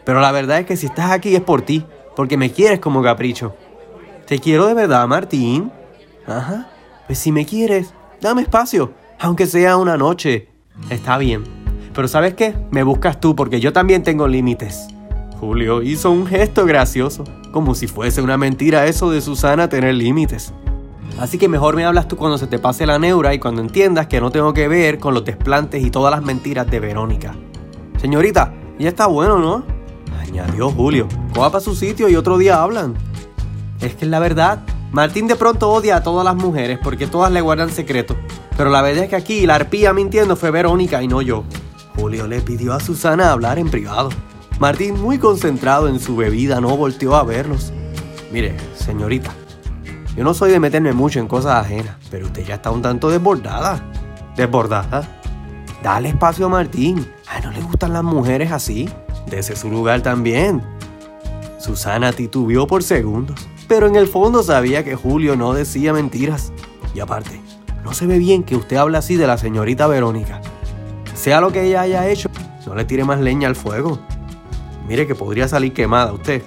Pero 0.04 0.20
la 0.20 0.32
verdad 0.32 0.60
es 0.60 0.66
que 0.66 0.76
si 0.76 0.87
estás 0.87 1.10
aquí 1.10 1.34
es 1.34 1.42
por 1.42 1.62
ti, 1.62 1.84
porque 2.16 2.37
me 2.37 2.52
quieres 2.52 2.80
como 2.80 3.02
capricho. 3.02 3.54
¿Te 4.26 4.38
quiero 4.38 4.66
de 4.66 4.75
verdad, 4.75 5.06
Martín? 5.06 5.72
Ajá. 6.26 6.68
Pues 7.06 7.18
si 7.18 7.32
me 7.32 7.44
quieres, 7.44 7.92
dame 8.20 8.42
espacio 8.42 8.92
aunque 9.20 9.46
sea 9.46 9.76
una 9.76 9.96
noche. 9.96 10.48
Está 10.88 11.18
bien. 11.18 11.44
Pero 11.94 12.08
¿sabes 12.08 12.34
qué? 12.34 12.54
Me 12.70 12.82
buscas 12.82 13.20
tú 13.20 13.36
porque 13.36 13.60
yo 13.60 13.72
también 13.72 14.02
tengo 14.02 14.26
límites. 14.26 14.88
Julio 15.38 15.82
hizo 15.82 16.10
un 16.10 16.26
gesto 16.26 16.64
gracioso, 16.66 17.24
como 17.52 17.74
si 17.74 17.86
fuese 17.86 18.22
una 18.22 18.36
mentira 18.36 18.86
eso 18.86 19.10
de 19.10 19.20
Susana 19.20 19.68
tener 19.68 19.94
límites. 19.94 20.52
Así 21.18 21.38
que 21.38 21.48
mejor 21.48 21.76
me 21.76 21.84
hablas 21.84 22.08
tú 22.08 22.16
cuando 22.16 22.38
se 22.38 22.46
te 22.46 22.58
pase 22.58 22.86
la 22.86 22.98
neura 22.98 23.34
y 23.34 23.38
cuando 23.38 23.60
entiendas 23.60 24.06
que 24.06 24.20
no 24.20 24.30
tengo 24.30 24.54
que 24.54 24.68
ver 24.68 24.98
con 24.98 25.12
los 25.12 25.24
desplantes 25.24 25.84
y 25.84 25.90
todas 25.90 26.10
las 26.10 26.22
mentiras 26.22 26.70
de 26.70 26.80
Verónica. 26.80 27.34
Señorita, 28.00 28.54
ya 28.78 28.88
está 28.88 29.06
bueno, 29.06 29.38
¿no? 29.38 29.64
Añadió 30.18 30.70
Julio. 30.70 31.08
Coja 31.34 31.50
para 31.50 31.62
su 31.62 31.74
sitio 31.74 32.08
y 32.08 32.16
otro 32.16 32.38
día 32.38 32.62
hablan. 32.62 32.94
Es 33.80 33.94
que 33.94 34.06
es 34.06 34.10
la 34.10 34.18
verdad. 34.18 34.62
Martín 34.92 35.28
de 35.28 35.37
pronto 35.37 35.70
odia 35.70 35.97
a 35.97 36.02
todas 36.02 36.25
las 36.25 36.35
mujeres 36.35 36.78
porque 36.82 37.06
todas 37.06 37.30
le 37.30 37.40
guardan 37.40 37.70
secretos. 37.70 38.16
Pero 38.56 38.70
la 38.70 38.82
verdad 38.82 39.04
es 39.04 39.11
que 39.11 39.16
aquí 39.16 39.47
la 39.47 39.54
arpía 39.54 39.92
mintiendo 39.92 40.35
fue 40.37 40.50
Verónica 40.50 41.02
y 41.02 41.09
no 41.09 41.23
yo. 41.23 41.44
Julio 41.97 42.26
le 42.26 42.40
pidió 42.40 42.73
a 42.73 42.80
Susana 42.80 43.30
hablar 43.30 43.59
en 43.59 43.70
privado. 43.70 44.11
Martín, 44.59 45.00
muy 45.00 45.18
concentrado 45.18 45.88
en 45.88 46.00
su 46.00 46.16
bebida, 46.16 46.61
no 46.61 46.76
volteó 46.76 47.14
a 47.14 47.23
verlos. 47.23 47.73
Mire, 48.32 48.56
señorita, 48.75 49.32
yo 50.16 50.25
no 50.25 50.35
soy 50.35 50.50
de 50.50 50.61
meterme 50.61 50.92
mucho 50.92 51.20
en 51.20 51.28
cosas 51.28 51.64
ajenas, 51.64 51.97
pero 52.11 52.26
usted 52.26 52.44
ya 52.44 52.56
está 52.56 52.70
un 52.70 52.82
tanto 52.82 53.09
desbordada. 53.09 53.82
¿Desbordada? 54.37 55.09
Dale 55.82 56.11
espacio 56.11 56.47
a 56.47 56.49
Martín. 56.50 57.06
Ay, 57.26 57.42
¿no 57.42 57.52
le 57.52 57.61
gustan 57.61 57.92
las 57.92 58.02
mujeres 58.02 58.50
así? 58.52 58.88
Dese 59.26 59.56
su 59.56 59.70
lugar 59.70 60.02
también. 60.02 60.62
Susana 61.59 62.12
titubeó 62.12 62.66
por 62.66 62.82
segundos, 62.82 63.40
pero 63.70 63.86
en 63.86 63.94
el 63.94 64.08
fondo 64.08 64.42
sabía 64.42 64.82
que 64.82 64.96
Julio 64.96 65.36
no 65.36 65.52
decía 65.52 65.92
mentiras. 65.92 66.52
Y 66.92 66.98
aparte, 66.98 67.40
no 67.84 67.94
se 67.94 68.04
ve 68.04 68.18
bien 68.18 68.42
que 68.42 68.56
usted 68.56 68.76
hable 68.76 68.98
así 68.98 69.14
de 69.14 69.28
la 69.28 69.38
señorita 69.38 69.86
Verónica. 69.86 70.40
Sea 71.14 71.40
lo 71.40 71.52
que 71.52 71.62
ella 71.62 71.82
haya 71.82 72.08
hecho, 72.08 72.30
no 72.66 72.74
le 72.74 72.84
tire 72.84 73.04
más 73.04 73.20
leña 73.20 73.46
al 73.46 73.54
fuego. 73.54 74.00
Mire 74.88 75.06
que 75.06 75.14
podría 75.14 75.46
salir 75.46 75.72
quemada 75.72 76.12
usted. 76.12 76.42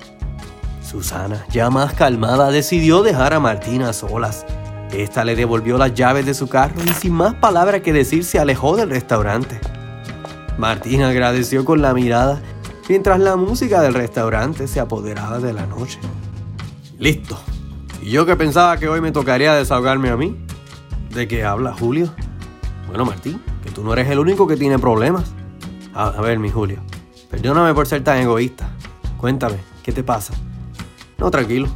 Susana, 0.85 1.45
ya 1.49 1.69
más 1.69 1.93
calmada, 1.93 2.51
decidió 2.51 3.03
dejar 3.03 3.33
a 3.33 3.39
Martina 3.39 3.87
a 3.87 3.93
solas. 3.93 4.45
Esta 4.91 5.23
le 5.23 5.37
devolvió 5.37 5.77
las 5.77 5.93
llaves 5.93 6.25
de 6.25 6.33
su 6.33 6.49
carro 6.49 6.83
y 6.85 6.89
sin 6.89 7.13
más 7.13 7.35
palabras 7.35 7.79
que 7.83 7.93
decir 7.93 8.25
se 8.25 8.37
alejó 8.37 8.75
del 8.75 8.89
restaurante. 8.89 9.61
Martina 10.57 11.07
agradeció 11.07 11.63
con 11.63 11.81
la 11.81 11.93
mirada 11.93 12.41
mientras 12.89 13.17
la 13.21 13.37
música 13.37 13.81
del 13.81 13.93
restaurante 13.93 14.67
se 14.67 14.81
apoderaba 14.81 15.39
de 15.39 15.53
la 15.53 15.65
noche. 15.65 15.99
Listo. 16.99 17.37
¿Y 18.01 18.11
yo 18.11 18.25
que 18.25 18.35
pensaba 18.35 18.77
que 18.77 18.87
hoy 18.87 19.01
me 19.01 19.11
tocaría 19.11 19.53
desahogarme 19.53 20.09
a 20.09 20.17
mí? 20.17 20.35
¿De 21.13 21.27
qué 21.27 21.43
habla 21.43 21.73
Julio? 21.73 22.13
Bueno, 22.87 23.05
Martín, 23.05 23.41
que 23.63 23.71
tú 23.71 23.83
no 23.83 23.93
eres 23.93 24.09
el 24.09 24.19
único 24.19 24.47
que 24.47 24.57
tiene 24.57 24.77
problemas. 24.77 25.31
A, 25.93 26.09
ver, 26.21 26.39
mi 26.39 26.49
Julio, 26.49 26.79
perdóname 27.29 27.73
por 27.73 27.87
ser 27.87 28.03
tan 28.03 28.17
egoísta. 28.17 28.69
Cuéntame, 29.17 29.57
¿qué 29.83 29.91
te 29.91 30.03
pasa? 30.03 30.33
No, 31.17 31.31
tranquilo, 31.31 31.67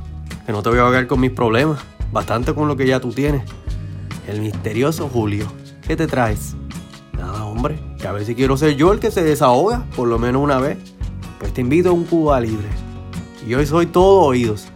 que 0.45 0.51
no 0.51 0.62
te 0.62 0.69
voy 0.69 0.80
a 0.80 0.82
ahogar 0.84 1.08
con 1.08 1.19
mis 1.19 1.32
problemas. 1.32 1.80
Bastante 2.12 2.53
con 2.53 2.67
lo 2.67 2.75
que 2.75 2.88
ya 2.88 2.99
tú 2.99 3.12
tienes. 3.12 3.43
El 4.27 4.41
misterioso 4.41 5.10
Julio, 5.10 5.47
¿qué 5.88 5.95
te 5.95 6.08
traes? 6.08 6.56
Nada, 7.13 7.45
hombre, 7.45 7.80
que 7.99 8.08
a 8.08 8.12
ver 8.12 8.25
si 8.25 8.36
quiero 8.36 8.58
ser 8.58 8.75
yo 8.75 8.91
el 8.91 8.99
que 8.99 9.12
se 9.12 9.23
desahoga, 9.23 9.86
por 9.95 10.08
lo 10.08 10.19
menos 10.19 10.41
una 10.41 10.60
vez. 10.60 10.77
Pues 11.39 11.53
te 11.53 11.62
invito 11.62 11.89
a 11.89 11.93
un 11.93 12.03
Cuba 12.03 12.39
libre. 12.39 12.67
Y 13.47 13.53
hoy 13.53 13.65
soy 13.65 13.86
todo 13.86 14.21
oídos. 14.21 14.67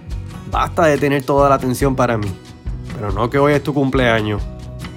Basta 0.51 0.83
de 0.83 0.97
tener 0.97 1.23
toda 1.23 1.47
la 1.47 1.55
atención 1.55 1.95
para 1.95 2.17
mí. 2.17 2.31
Pero 2.93 3.11
no 3.13 3.29
que 3.29 3.39
hoy 3.39 3.53
es 3.53 3.63
tu 3.63 3.73
cumpleaños. 3.73 4.41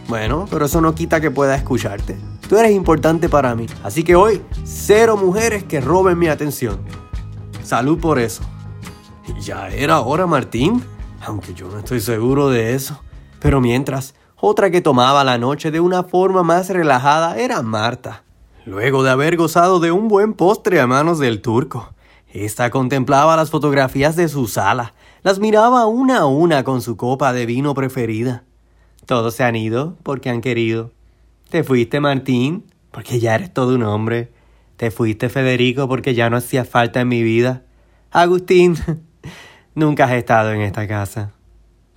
Bueno, 0.09 0.47
pero 0.51 0.67
eso 0.67 0.81
no 0.81 0.95
quita 0.95 1.21
que 1.21 1.31
pueda 1.31 1.55
escucharte. 1.55 2.19
Tú 2.49 2.59
eres 2.59 2.73
importante 2.73 3.29
para 3.29 3.55
mí. 3.55 3.67
Así 3.85 4.03
que 4.03 4.17
hoy, 4.17 4.43
cero 4.65 5.17
mujeres 5.17 5.65
que 5.65 5.81
roben 5.81 6.19
mi 6.19 6.27
atención. 6.27 6.81
Salud 7.63 7.99
por 7.99 8.19
eso. 8.19 8.43
Ya 9.41 9.69
era 9.69 10.01
hora, 10.01 10.27
Martín. 10.27 10.85
Aunque 11.25 11.55
yo 11.55 11.69
no 11.69 11.79
estoy 11.79 12.01
seguro 12.01 12.51
de 12.51 12.75
eso. 12.75 13.01
Pero 13.39 13.61
mientras, 13.61 14.15
otra 14.37 14.71
que 14.71 14.81
tomaba 14.81 15.25
la 15.25 15.39
noche 15.39 15.71
de 15.71 15.81
una 15.81 16.03
forma 16.03 16.43
más 16.43 16.69
relajada 16.69 17.39
era 17.39 17.63
Marta. 17.63 18.25
Luego 18.67 19.03
de 19.03 19.11
haber 19.11 19.37
gozado 19.37 19.79
de 19.81 19.93
un 19.93 20.09
buen 20.09 20.35
postre 20.35 20.81
a 20.81 20.87
manos 20.87 21.19
del 21.19 21.41
turco, 21.41 21.91
esta 22.35 22.71
contemplaba 22.71 23.37
las 23.37 23.51
fotografías 23.51 24.17
de 24.17 24.29
su 24.29 24.49
sala, 24.49 24.95
las 25.25 25.39
miraba 25.39 25.87
una 25.87 26.19
a 26.19 26.27
una 26.27 26.65
con 26.65 26.83
su 26.83 26.99
copa 26.99 27.33
de 27.33 27.47
vino 27.47 27.73
preferida. 27.73 28.45
Todos 29.07 29.35
se 29.35 29.43
han 29.43 29.57
ido 29.57 29.97
porque 30.03 30.29
han 30.29 30.43
querido. 30.43 30.93
Te 31.49 31.65
fuiste, 31.65 31.99
Martín, 31.99 32.67
porque 32.91 33.21
ya 33.21 33.35
eres 33.35 33.51
todo 33.51 33.75
un 33.75 33.85
hombre. 33.85 34.31
Te 34.77 34.91
fuiste, 34.91 35.31
Federico, 35.31 35.89
porque 35.89 36.13
ya 36.15 36.29
no 36.29 36.37
hacía 36.37 36.67
falta 36.67 37.01
en 37.01 37.09
mi 37.09 37.23
vida. 37.23 37.63
Agustín, 38.11 38.77
nunca 39.75 40.05
has 40.05 40.13
estado 40.13 40.53
en 40.53 40.61
esta 40.61 40.87
casa. 40.87 41.33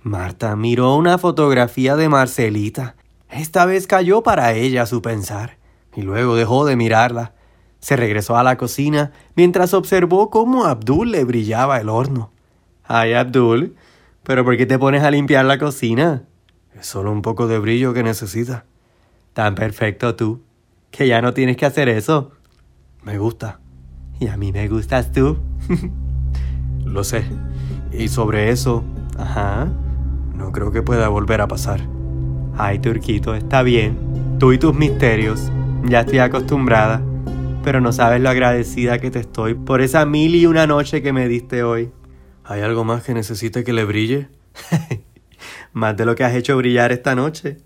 Marta 0.00 0.56
miró 0.56 0.96
una 0.96 1.18
fotografía 1.18 1.96
de 1.96 2.08
Marcelita. 2.08 2.96
Esta 3.28 3.66
vez 3.66 3.86
cayó 3.86 4.22
para 4.22 4.54
ella 4.54 4.86
su 4.86 5.02
pensar, 5.02 5.58
y 5.94 6.00
luego 6.00 6.34
dejó 6.34 6.64
de 6.64 6.76
mirarla. 6.76 7.34
Se 7.78 7.94
regresó 7.94 8.38
a 8.38 8.42
la 8.42 8.56
cocina 8.56 9.12
mientras 9.34 9.74
observó 9.74 10.30
cómo 10.30 10.64
Abdul 10.64 11.10
le 11.10 11.24
brillaba 11.24 11.78
el 11.78 11.90
horno. 11.90 12.32
Ay, 12.90 13.12
Abdul, 13.12 13.76
¿pero 14.22 14.46
por 14.46 14.56
qué 14.56 14.64
te 14.64 14.78
pones 14.78 15.02
a 15.02 15.10
limpiar 15.10 15.44
la 15.44 15.58
cocina? 15.58 16.22
Es 16.74 16.86
solo 16.86 17.12
un 17.12 17.20
poco 17.20 17.46
de 17.46 17.58
brillo 17.58 17.92
que 17.92 18.02
necesita. 18.02 18.64
Tan 19.34 19.54
perfecto 19.54 20.16
tú, 20.16 20.40
que 20.90 21.06
ya 21.06 21.20
no 21.20 21.34
tienes 21.34 21.58
que 21.58 21.66
hacer 21.66 21.90
eso. 21.90 22.32
Me 23.02 23.18
gusta. 23.18 23.60
Y 24.18 24.28
a 24.28 24.38
mí 24.38 24.52
me 24.52 24.66
gustas 24.68 25.12
tú. 25.12 25.36
Lo 26.86 27.04
sé. 27.04 27.24
Y 27.92 28.08
sobre 28.08 28.48
eso, 28.48 28.84
ajá, 29.18 29.68
no 30.34 30.50
creo 30.50 30.72
que 30.72 30.80
pueda 30.80 31.08
volver 31.08 31.42
a 31.42 31.48
pasar. 31.48 31.82
Ay, 32.56 32.78
Turquito, 32.78 33.34
está 33.34 33.62
bien. 33.62 33.98
Tú 34.38 34.54
y 34.54 34.58
tus 34.58 34.74
misterios. 34.74 35.52
Ya 35.84 36.00
estoy 36.00 36.20
acostumbrada. 36.20 37.02
Pero 37.62 37.82
no 37.82 37.92
sabes 37.92 38.22
lo 38.22 38.30
agradecida 38.30 38.98
que 38.98 39.10
te 39.10 39.18
estoy 39.18 39.52
por 39.52 39.82
esa 39.82 40.06
mil 40.06 40.34
y 40.34 40.46
una 40.46 40.66
noche 40.66 41.02
que 41.02 41.12
me 41.12 41.28
diste 41.28 41.62
hoy. 41.62 41.90
¿Hay 42.48 42.62
algo 42.62 42.82
más 42.82 43.02
que 43.02 43.12
necesite 43.12 43.62
que 43.62 43.74
le 43.74 43.84
brille? 43.84 44.30
Más 45.74 45.94
de 45.98 46.06
lo 46.06 46.14
que 46.14 46.24
has 46.24 46.34
hecho 46.34 46.56
brillar 46.56 46.92
esta 46.92 47.14
noche. 47.14 47.58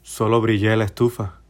Solo 0.00 0.40
brillé 0.40 0.74
la 0.74 0.84
estufa. 0.84 1.40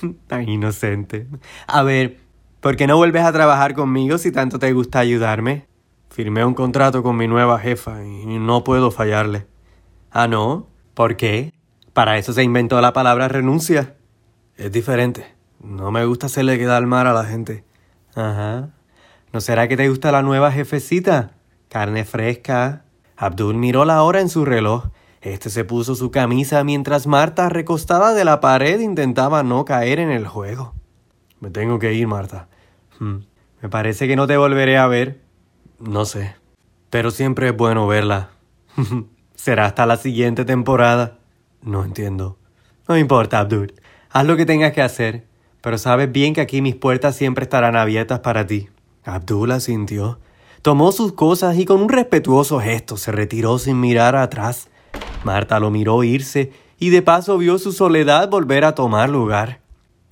Tan 0.26 0.46
inocente. 0.46 1.26
A 1.66 1.82
ver, 1.82 2.18
¿por 2.60 2.76
qué 2.76 2.86
no 2.86 2.98
vuelves 2.98 3.22
a 3.24 3.32
trabajar 3.32 3.72
conmigo 3.72 4.18
si 4.18 4.30
tanto 4.32 4.58
te 4.58 4.70
gusta 4.74 4.98
ayudarme? 4.98 5.66
Firmé 6.10 6.44
un 6.44 6.52
contrato 6.52 7.02
con 7.02 7.16
mi 7.16 7.26
nueva 7.26 7.58
jefa 7.58 8.04
y 8.04 8.38
no 8.38 8.64
puedo 8.64 8.90
fallarle. 8.90 9.46
Ah, 10.10 10.28
¿no? 10.28 10.68
¿Por 10.92 11.16
qué? 11.16 11.54
Para 11.94 12.18
eso 12.18 12.34
se 12.34 12.42
inventó 12.42 12.78
la 12.82 12.92
palabra 12.92 13.28
renuncia. 13.28 13.96
Es 14.58 14.70
diferente. 14.70 15.34
No 15.58 15.90
me 15.90 16.04
gusta 16.04 16.26
hacerle 16.26 16.58
quedar 16.58 16.84
mal 16.84 17.06
a 17.06 17.14
la 17.14 17.24
gente. 17.24 17.64
Ajá. 18.14 18.74
¿No 19.32 19.40
será 19.40 19.68
que 19.68 19.78
te 19.78 19.88
gusta 19.88 20.12
la 20.12 20.22
nueva 20.22 20.52
jefecita? 20.52 21.32
Carne 21.74 22.04
fresca, 22.04 22.84
Abdul 23.16 23.56
miró 23.56 23.84
la 23.84 24.04
hora 24.04 24.20
en 24.20 24.28
su 24.28 24.44
reloj. 24.44 24.90
Este 25.22 25.50
se 25.50 25.64
puso 25.64 25.96
su 25.96 26.12
camisa 26.12 26.62
mientras 26.62 27.08
Marta, 27.08 27.48
recostada 27.48 28.14
de 28.14 28.24
la 28.24 28.38
pared, 28.38 28.78
intentaba 28.78 29.42
no 29.42 29.64
caer 29.64 29.98
en 29.98 30.12
el 30.12 30.24
juego. 30.24 30.72
Me 31.40 31.50
tengo 31.50 31.80
que 31.80 31.92
ir, 31.92 32.06
Marta. 32.06 32.46
Hmm. 33.00 33.22
Me 33.60 33.68
parece 33.68 34.06
que 34.06 34.14
no 34.14 34.28
te 34.28 34.36
volveré 34.36 34.78
a 34.78 34.86
ver. 34.86 35.20
No 35.80 36.04
sé. 36.04 36.36
Pero 36.90 37.10
siempre 37.10 37.48
es 37.48 37.56
bueno 37.56 37.88
verla. 37.88 38.30
Será 39.34 39.66
hasta 39.66 39.84
la 39.84 39.96
siguiente 39.96 40.44
temporada. 40.44 41.18
No 41.60 41.82
entiendo. 41.82 42.38
No 42.86 42.96
importa, 42.96 43.40
Abdul. 43.40 43.74
Haz 44.10 44.24
lo 44.24 44.36
que 44.36 44.46
tengas 44.46 44.72
que 44.72 44.82
hacer. 44.82 45.26
Pero 45.60 45.76
sabes 45.78 46.12
bien 46.12 46.34
que 46.34 46.40
aquí 46.40 46.62
mis 46.62 46.76
puertas 46.76 47.16
siempre 47.16 47.42
estarán 47.42 47.74
abiertas 47.74 48.20
para 48.20 48.46
ti. 48.46 48.68
Abdul 49.02 49.50
asintió. 49.50 50.20
Tomó 50.64 50.92
sus 50.92 51.12
cosas 51.12 51.58
y 51.58 51.66
con 51.66 51.82
un 51.82 51.90
respetuoso 51.90 52.58
gesto 52.58 52.96
se 52.96 53.12
retiró 53.12 53.58
sin 53.58 53.78
mirar 53.80 54.16
atrás. 54.16 54.68
Marta 55.22 55.60
lo 55.60 55.70
miró 55.70 56.02
irse 56.04 56.54
y 56.78 56.88
de 56.88 57.02
paso 57.02 57.36
vio 57.36 57.58
su 57.58 57.70
soledad 57.70 58.30
volver 58.30 58.64
a 58.64 58.74
tomar 58.74 59.10
lugar. 59.10 59.60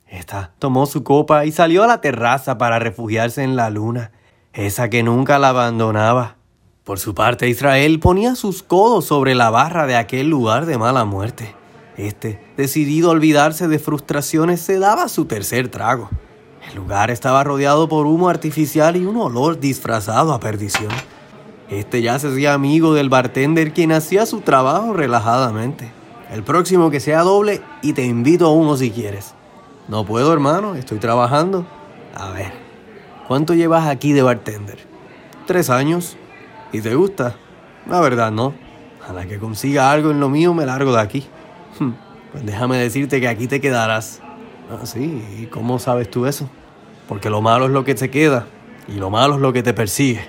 Esta 0.07 0.53
tomó 0.59 0.85
su 0.85 1.05
copa 1.05 1.47
y 1.47 1.53
salió 1.53 1.85
a 1.85 1.87
la 1.87 2.03
terraza 2.03 2.59
para 2.59 2.79
refugiarse 2.79 3.43
en 3.43 3.57
la 3.57 3.71
luna, 3.71 4.13
esa 4.53 4.91
que 4.91 5.03
nunca 5.03 5.39
la 5.39 5.49
abandonaba. 5.49 6.37
Por 6.85 6.99
su 6.99 7.15
parte, 7.15 7.49
Israel 7.49 7.99
ponía 7.99 8.35
sus 8.35 8.63
codos 8.63 9.07
sobre 9.07 9.35
la 9.35 9.49
barra 9.49 9.87
de 9.87 9.97
aquel 9.97 10.29
lugar 10.29 10.67
de 10.67 10.77
mala 10.77 11.07
muerte. 11.07 11.55
Este, 11.97 12.45
decidido 12.59 13.09
a 13.09 13.13
olvidarse 13.13 13.69
de 13.69 13.79
frustraciones, 13.79 14.61
se 14.61 14.79
daba 14.79 15.09
su 15.09 15.25
tercer 15.25 15.71
trago. 15.71 16.11
El 16.73 16.79
lugar 16.79 17.11
estaba 17.11 17.45
rodeado 17.45 17.87
por 17.87 18.07
humo 18.07 18.31
artificial 18.31 18.97
y 18.97 19.05
un 19.05 19.19
olor 19.19 19.61
disfrazado 19.61 20.33
a 20.33 20.41
perdición. 20.41 20.91
Este 21.69 22.01
ya 22.01 22.19
se 22.19 22.29
hacía 22.29 22.55
amigo 22.55 22.95
del 22.95 23.11
bartender 23.11 23.75
quien 23.75 23.93
hacía 23.93 24.25
su 24.25 24.41
trabajo 24.41 24.95
relajadamente. 24.95 25.93
El 26.31 26.43
próximo 26.43 26.91
que 26.91 26.99
sea 26.99 27.21
doble 27.21 27.61
y 27.83 27.93
te 27.93 28.07
invito 28.07 28.47
a 28.47 28.53
uno 28.53 28.79
si 28.79 28.91
quieres. 28.91 29.35
No 29.87 30.07
puedo, 30.07 30.33
hermano, 30.33 30.75
estoy 30.75 30.99
trabajando. 30.99 31.67
A 32.15 32.31
ver, 32.31 32.53
¿cuánto 33.29 33.53
llevas 33.53 33.87
aquí 33.87 34.15
de 34.15 34.23
bartender? 34.23 34.79
Tres 35.47 35.69
años. 35.69 36.17
¿Y 36.73 36.81
te 36.81 36.95
gusta? 36.95 37.37
La 37.87 38.01
verdad, 38.01 38.33
no. 38.33 38.55
A 39.07 39.13
la 39.13 39.27
que 39.27 39.39
consiga 39.39 39.91
algo 39.91 40.11
en 40.11 40.21
lo 40.21 40.31
mío 40.31 40.55
me 40.55 40.65
largo 40.65 40.95
de 40.95 41.01
aquí. 41.03 41.27
Pues 42.33 42.47
déjame 42.47 42.79
decirte 42.79 43.21
que 43.21 43.29
aquí 43.29 43.47
te 43.47 43.61
quedarás. 43.61 44.23
Ah, 44.71 44.87
sí, 44.87 45.23
¿y 45.39 45.47
cómo 45.47 45.79
sabes 45.79 46.11
tú 46.11 46.25
eso? 46.25 46.49
Porque 47.13 47.29
lo 47.29 47.43
malo 47.43 47.67
es 47.67 47.73
lo 47.73 47.85
que 47.85 47.95
te 47.95 48.09
queda 48.09 48.47
y 48.89 48.93
lo 48.93 49.11
malo 49.11 49.35
es 49.35 49.41
lo 49.43 49.53
que 49.53 49.63
te 49.63 49.75
persigue. 49.75 50.25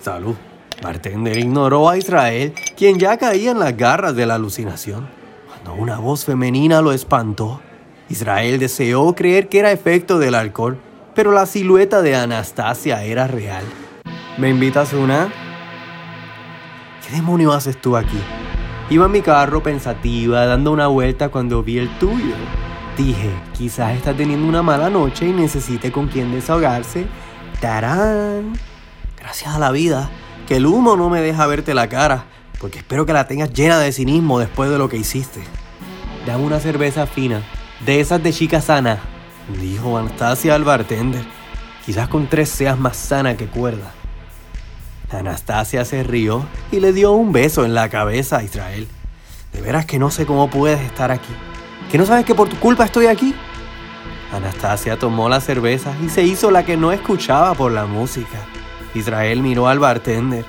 Salud. 0.00 0.34
Bartender 0.82 1.36
ignoró 1.36 1.88
a 1.88 1.96
Israel, 1.96 2.54
quien 2.76 2.98
ya 2.98 3.16
caía 3.18 3.52
en 3.52 3.60
las 3.60 3.76
garras 3.76 4.16
de 4.16 4.26
la 4.26 4.34
alucinación. 4.34 5.08
Cuando 5.46 5.80
una 5.80 6.00
voz 6.00 6.24
femenina 6.24 6.82
lo 6.82 6.90
espantó, 6.90 7.60
Israel 8.08 8.58
deseó 8.58 9.14
creer 9.14 9.48
que 9.48 9.60
era 9.60 9.70
efecto 9.70 10.18
del 10.18 10.34
alcohol, 10.34 10.80
pero 11.14 11.30
la 11.30 11.46
silueta 11.46 12.02
de 12.02 12.16
Anastasia 12.16 13.04
era 13.04 13.28
real. 13.28 13.62
¿Me 14.38 14.50
invitas 14.50 14.94
una? 14.94 15.32
¿Qué 17.06 17.14
demonio 17.14 17.52
haces 17.52 17.80
tú 17.80 17.96
aquí? 17.96 18.18
Iba 18.90 19.06
en 19.06 19.12
mi 19.12 19.20
carro 19.20 19.62
pensativa, 19.62 20.46
dando 20.46 20.72
una 20.72 20.88
vuelta 20.88 21.28
cuando 21.28 21.62
vi 21.62 21.78
el 21.78 21.96
tuyo. 22.00 22.34
Dije, 22.98 23.30
quizás 23.56 23.94
está 23.94 24.12
teniendo 24.12 24.48
una 24.48 24.60
mala 24.60 24.90
noche 24.90 25.24
y 25.24 25.32
necesite 25.32 25.92
con 25.92 26.08
quien 26.08 26.32
desahogarse. 26.32 27.06
¡Tarán! 27.60 28.54
Gracias 29.16 29.54
a 29.54 29.60
la 29.60 29.70
vida, 29.70 30.10
que 30.48 30.56
el 30.56 30.66
humo 30.66 30.96
no 30.96 31.08
me 31.08 31.20
deja 31.20 31.46
verte 31.46 31.74
la 31.74 31.88
cara, 31.88 32.24
porque 32.58 32.78
espero 32.78 33.06
que 33.06 33.12
la 33.12 33.28
tengas 33.28 33.52
llena 33.52 33.78
de 33.78 33.92
cinismo 33.92 34.40
después 34.40 34.68
de 34.68 34.78
lo 34.78 34.88
que 34.88 34.96
hiciste. 34.96 35.44
Dame 36.26 36.42
una 36.42 36.58
cerveza 36.58 37.06
fina, 37.06 37.42
de 37.86 38.00
esas 38.00 38.20
de 38.20 38.32
chica 38.32 38.60
sana, 38.60 38.98
dijo 39.60 39.96
Anastasia 39.96 40.56
al 40.56 40.64
bartender. 40.64 41.24
Quizás 41.86 42.08
con 42.08 42.26
tres 42.26 42.48
seas 42.48 42.80
más 42.80 42.96
sana 42.96 43.36
que 43.36 43.46
cuerda. 43.46 43.92
Anastasia 45.08 45.84
se 45.84 46.02
rió 46.02 46.44
y 46.72 46.80
le 46.80 46.92
dio 46.92 47.12
un 47.12 47.30
beso 47.30 47.64
en 47.64 47.74
la 47.74 47.90
cabeza 47.90 48.38
a 48.38 48.42
Israel. 48.42 48.88
De 49.52 49.60
veras 49.60 49.86
que 49.86 50.00
no 50.00 50.10
sé 50.10 50.26
cómo 50.26 50.50
puedes 50.50 50.80
estar 50.80 51.12
aquí. 51.12 51.32
¿Que 51.90 51.96
no 51.96 52.04
sabes 52.04 52.26
que 52.26 52.34
por 52.34 52.48
tu 52.48 52.56
culpa 52.56 52.84
estoy 52.84 53.06
aquí? 53.06 53.34
Anastasia 54.32 54.98
tomó 54.98 55.28
la 55.28 55.40
cerveza 55.40 55.94
y 56.04 56.10
se 56.10 56.22
hizo 56.22 56.50
la 56.50 56.64
que 56.64 56.76
no 56.76 56.92
escuchaba 56.92 57.54
por 57.54 57.72
la 57.72 57.86
música. 57.86 58.38
Israel 58.94 59.42
miró 59.42 59.68
al 59.68 59.78
bartender. 59.78 60.44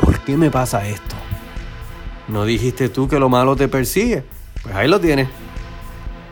¿Por 0.00 0.18
qué 0.20 0.36
me 0.36 0.50
pasa 0.50 0.86
esto? 0.86 1.14
¿No 2.26 2.44
dijiste 2.44 2.88
tú 2.88 3.06
que 3.06 3.20
lo 3.20 3.28
malo 3.28 3.54
te 3.54 3.68
persigue? 3.68 4.24
Pues 4.62 4.74
ahí 4.74 4.88
lo 4.88 5.00
tienes. 5.00 5.28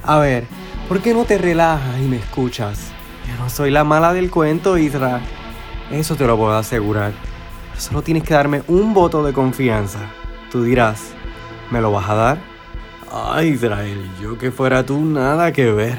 A 0.02 0.18
ver, 0.18 0.44
¿por 0.88 1.00
qué 1.00 1.14
no 1.14 1.24
te 1.24 1.38
relajas 1.38 2.00
y 2.00 2.08
me 2.08 2.16
escuchas? 2.16 2.88
Yo 3.28 3.42
no 3.42 3.48
soy 3.50 3.70
la 3.70 3.84
mala 3.84 4.12
del 4.12 4.28
cuento, 4.28 4.76
Israel. 4.76 5.22
Eso 5.92 6.16
te 6.16 6.26
lo 6.26 6.36
puedo 6.36 6.56
asegurar. 6.56 7.12
Solo 7.76 8.02
tienes 8.02 8.24
que 8.24 8.34
darme 8.34 8.62
un 8.66 8.92
voto 8.92 9.22
de 9.22 9.32
confianza. 9.32 10.00
Tú 10.50 10.64
dirás, 10.64 11.12
¿me 11.70 11.80
lo 11.80 11.92
vas 11.92 12.08
a 12.08 12.14
dar? 12.14 12.57
Ay, 13.10 13.48
Israel, 13.48 14.10
yo 14.20 14.36
que 14.36 14.50
fuera 14.50 14.84
tú, 14.84 14.98
nada 15.00 15.52
que 15.52 15.72
ver. 15.72 15.98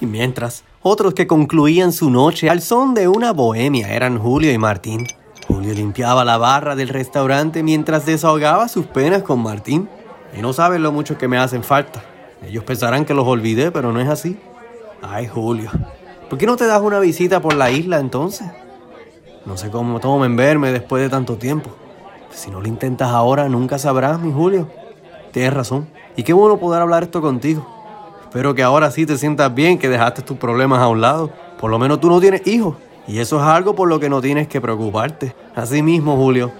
Y 0.00 0.06
mientras, 0.06 0.64
otros 0.82 1.14
que 1.14 1.26
concluían 1.26 1.92
su 1.92 2.10
noche 2.10 2.50
al 2.50 2.60
son 2.60 2.92
de 2.92 3.08
una 3.08 3.32
bohemia 3.32 3.88
eran 3.94 4.18
Julio 4.18 4.52
y 4.52 4.58
Martín. 4.58 5.06
Julio 5.48 5.72
limpiaba 5.72 6.24
la 6.24 6.36
barra 6.36 6.76
del 6.76 6.88
restaurante 6.88 7.62
mientras 7.62 8.04
desahogaba 8.04 8.68
sus 8.68 8.86
penas 8.86 9.22
con 9.22 9.42
Martín. 9.42 9.88
Y 10.36 10.42
no 10.42 10.52
saben 10.52 10.82
lo 10.82 10.92
mucho 10.92 11.16
que 11.16 11.28
me 11.28 11.38
hacen 11.38 11.64
falta. 11.64 12.02
Ellos 12.42 12.64
pensarán 12.64 13.06
que 13.06 13.14
los 13.14 13.26
olvidé, 13.26 13.70
pero 13.70 13.92
no 13.92 14.00
es 14.00 14.08
así. 14.08 14.38
Ay, 15.00 15.26
Julio, 15.26 15.70
¿por 16.28 16.38
qué 16.38 16.44
no 16.46 16.56
te 16.56 16.66
das 16.66 16.82
una 16.82 16.98
visita 16.98 17.40
por 17.40 17.54
la 17.54 17.70
isla 17.70 17.98
entonces? 17.98 18.46
No 19.46 19.56
sé 19.56 19.70
cómo 19.70 20.00
tomen 20.00 20.36
verme 20.36 20.70
después 20.70 21.02
de 21.02 21.08
tanto 21.08 21.36
tiempo. 21.36 21.70
Si 22.30 22.50
no 22.50 22.60
lo 22.60 22.68
intentas 22.68 23.08
ahora, 23.08 23.48
nunca 23.48 23.78
sabrás, 23.78 24.20
mi 24.20 24.32
Julio. 24.32 24.68
Tienes 25.34 25.52
razón. 25.52 25.88
Y 26.16 26.22
qué 26.22 26.32
bueno 26.32 26.58
poder 26.58 26.80
hablar 26.80 27.02
esto 27.02 27.20
contigo. 27.20 27.66
Espero 28.22 28.54
que 28.54 28.62
ahora 28.62 28.92
sí 28.92 29.04
te 29.04 29.18
sientas 29.18 29.52
bien, 29.52 29.78
que 29.78 29.88
dejaste 29.88 30.22
tus 30.22 30.36
problemas 30.36 30.78
a 30.78 30.86
un 30.86 31.00
lado. 31.00 31.28
Por 31.58 31.72
lo 31.72 31.78
menos 31.80 31.98
tú 31.98 32.08
no 32.08 32.20
tienes 32.20 32.46
hijos. 32.46 32.76
Y 33.08 33.18
eso 33.18 33.38
es 33.38 33.42
algo 33.42 33.74
por 33.74 33.88
lo 33.88 33.98
que 33.98 34.08
no 34.08 34.20
tienes 34.20 34.46
que 34.46 34.60
preocuparte. 34.60 35.34
Así 35.56 35.82
mismo, 35.82 36.16
Julio. 36.16 36.52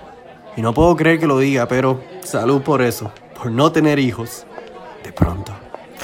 Y 0.57 0.63
no 0.63 0.75
puedo 0.75 0.97
creer 0.97 1.21
que 1.21 1.29
lo 1.29 1.39
diga, 1.39 1.69
pero 1.69 2.01
salud 2.25 2.63
por 2.63 2.83
eso, 2.83 3.13
por 3.41 3.53
no 3.53 3.71
tener 3.71 4.01
hijos. 4.01 4.45
De 5.05 5.13
pronto, 5.13 5.53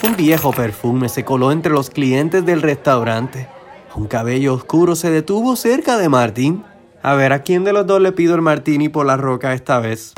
un 0.04 0.14
viejo 0.14 0.52
perfume 0.52 1.08
se 1.08 1.24
coló 1.24 1.50
entre 1.50 1.72
los 1.72 1.90
clientes 1.90 2.46
del 2.46 2.62
restaurante. 2.62 3.48
Un 3.96 4.06
cabello 4.06 4.54
oscuro 4.54 4.94
se 4.94 5.10
detuvo 5.10 5.56
cerca 5.56 5.98
de 5.98 6.08
Martín. 6.08 6.62
A 7.02 7.14
ver, 7.14 7.32
¿a 7.32 7.42
quién 7.42 7.64
de 7.64 7.72
los 7.72 7.88
dos 7.88 8.00
le 8.00 8.12
pido 8.12 8.36
el 8.36 8.42
martini 8.42 8.88
por 8.88 9.06
la 9.06 9.16
roca 9.16 9.54
esta 9.54 9.80
vez? 9.80 10.14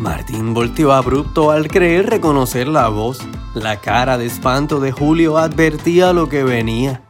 Martín 0.00 0.52
volteó 0.52 0.92
abrupto 0.92 1.50
al 1.50 1.68
creer 1.68 2.10
reconocer 2.10 2.68
la 2.68 2.88
voz. 2.88 3.18
La 3.54 3.80
cara 3.80 4.18
de 4.18 4.26
espanto 4.26 4.78
de 4.78 4.92
Julio 4.92 5.38
advertía 5.38 6.12
lo 6.12 6.28
que 6.28 6.44
venía. 6.44 7.02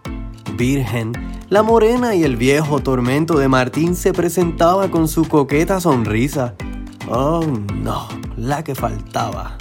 Virgen, 0.57 1.13
la 1.49 1.63
morena 1.63 2.15
y 2.15 2.23
el 2.23 2.37
viejo 2.37 2.81
tormento 2.81 3.39
de 3.39 3.49
Martín 3.49 3.97
se 3.97 4.13
presentaba 4.13 4.89
con 4.91 5.09
su 5.09 5.27
coqueta 5.27 5.81
sonrisa. 5.81 6.55
Oh, 7.09 7.45
no, 7.75 8.09
la 8.37 8.63
que 8.63 8.75
faltaba. 8.75 9.57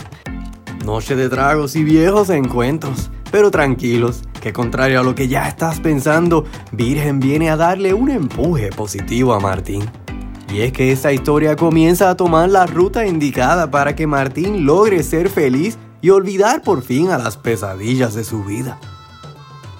Noche 0.85 1.15
de 1.15 1.27
tragos 1.27 1.75
y 1.75 1.83
viejos 1.83 2.29
encuentros, 2.29 3.09
pero 3.31 3.49
tranquilos, 3.49 4.21
que 4.39 4.53
contrario 4.53 4.99
a 4.99 5.03
lo 5.03 5.15
que 5.15 5.27
ya 5.27 5.47
estás 5.47 5.79
pensando, 5.79 6.45
Virgen 6.71 7.19
viene 7.19 7.49
a 7.49 7.57
darle 7.57 7.95
un 7.95 8.11
empuje 8.11 8.69
positivo 8.69 9.33
a 9.33 9.39
Martín. 9.39 9.83
Y 10.55 10.61
es 10.61 10.71
que 10.71 10.93
esta 10.93 11.11
historia 11.11 11.57
comienza 11.57 12.09
a 12.09 12.15
tomar 12.15 12.49
la 12.49 12.65
ruta 12.65 13.05
indicada 13.05 13.69
para 13.69 13.93
que 13.93 14.07
Martín 14.07 14.65
logre 14.65 15.03
ser 15.03 15.27
feliz 15.27 15.77
y 16.01 16.11
olvidar 16.11 16.61
por 16.61 16.81
fin 16.81 17.09
a 17.09 17.17
las 17.17 17.35
pesadillas 17.35 18.13
de 18.13 18.23
su 18.23 18.41
vida. 18.45 18.79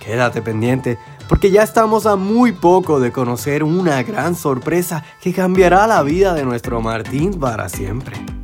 Quédate 0.02 0.42
pendiente 0.42 1.00
porque 1.30 1.50
ya 1.50 1.64
estamos 1.64 2.06
a 2.06 2.18
muy 2.18 2.52
poco 2.52 3.00
de 3.00 3.14
conocer 3.14 3.64
una 3.64 4.04
gran 4.04 4.36
sorpresa 4.36 5.06
que 5.22 5.32
cambiará 5.32 5.88
la 5.88 6.04
vida 6.04 6.34
de 6.34 6.44
nuestro 6.44 6.82
Martín 6.82 7.40
para 7.40 7.70
siempre. 7.70 8.35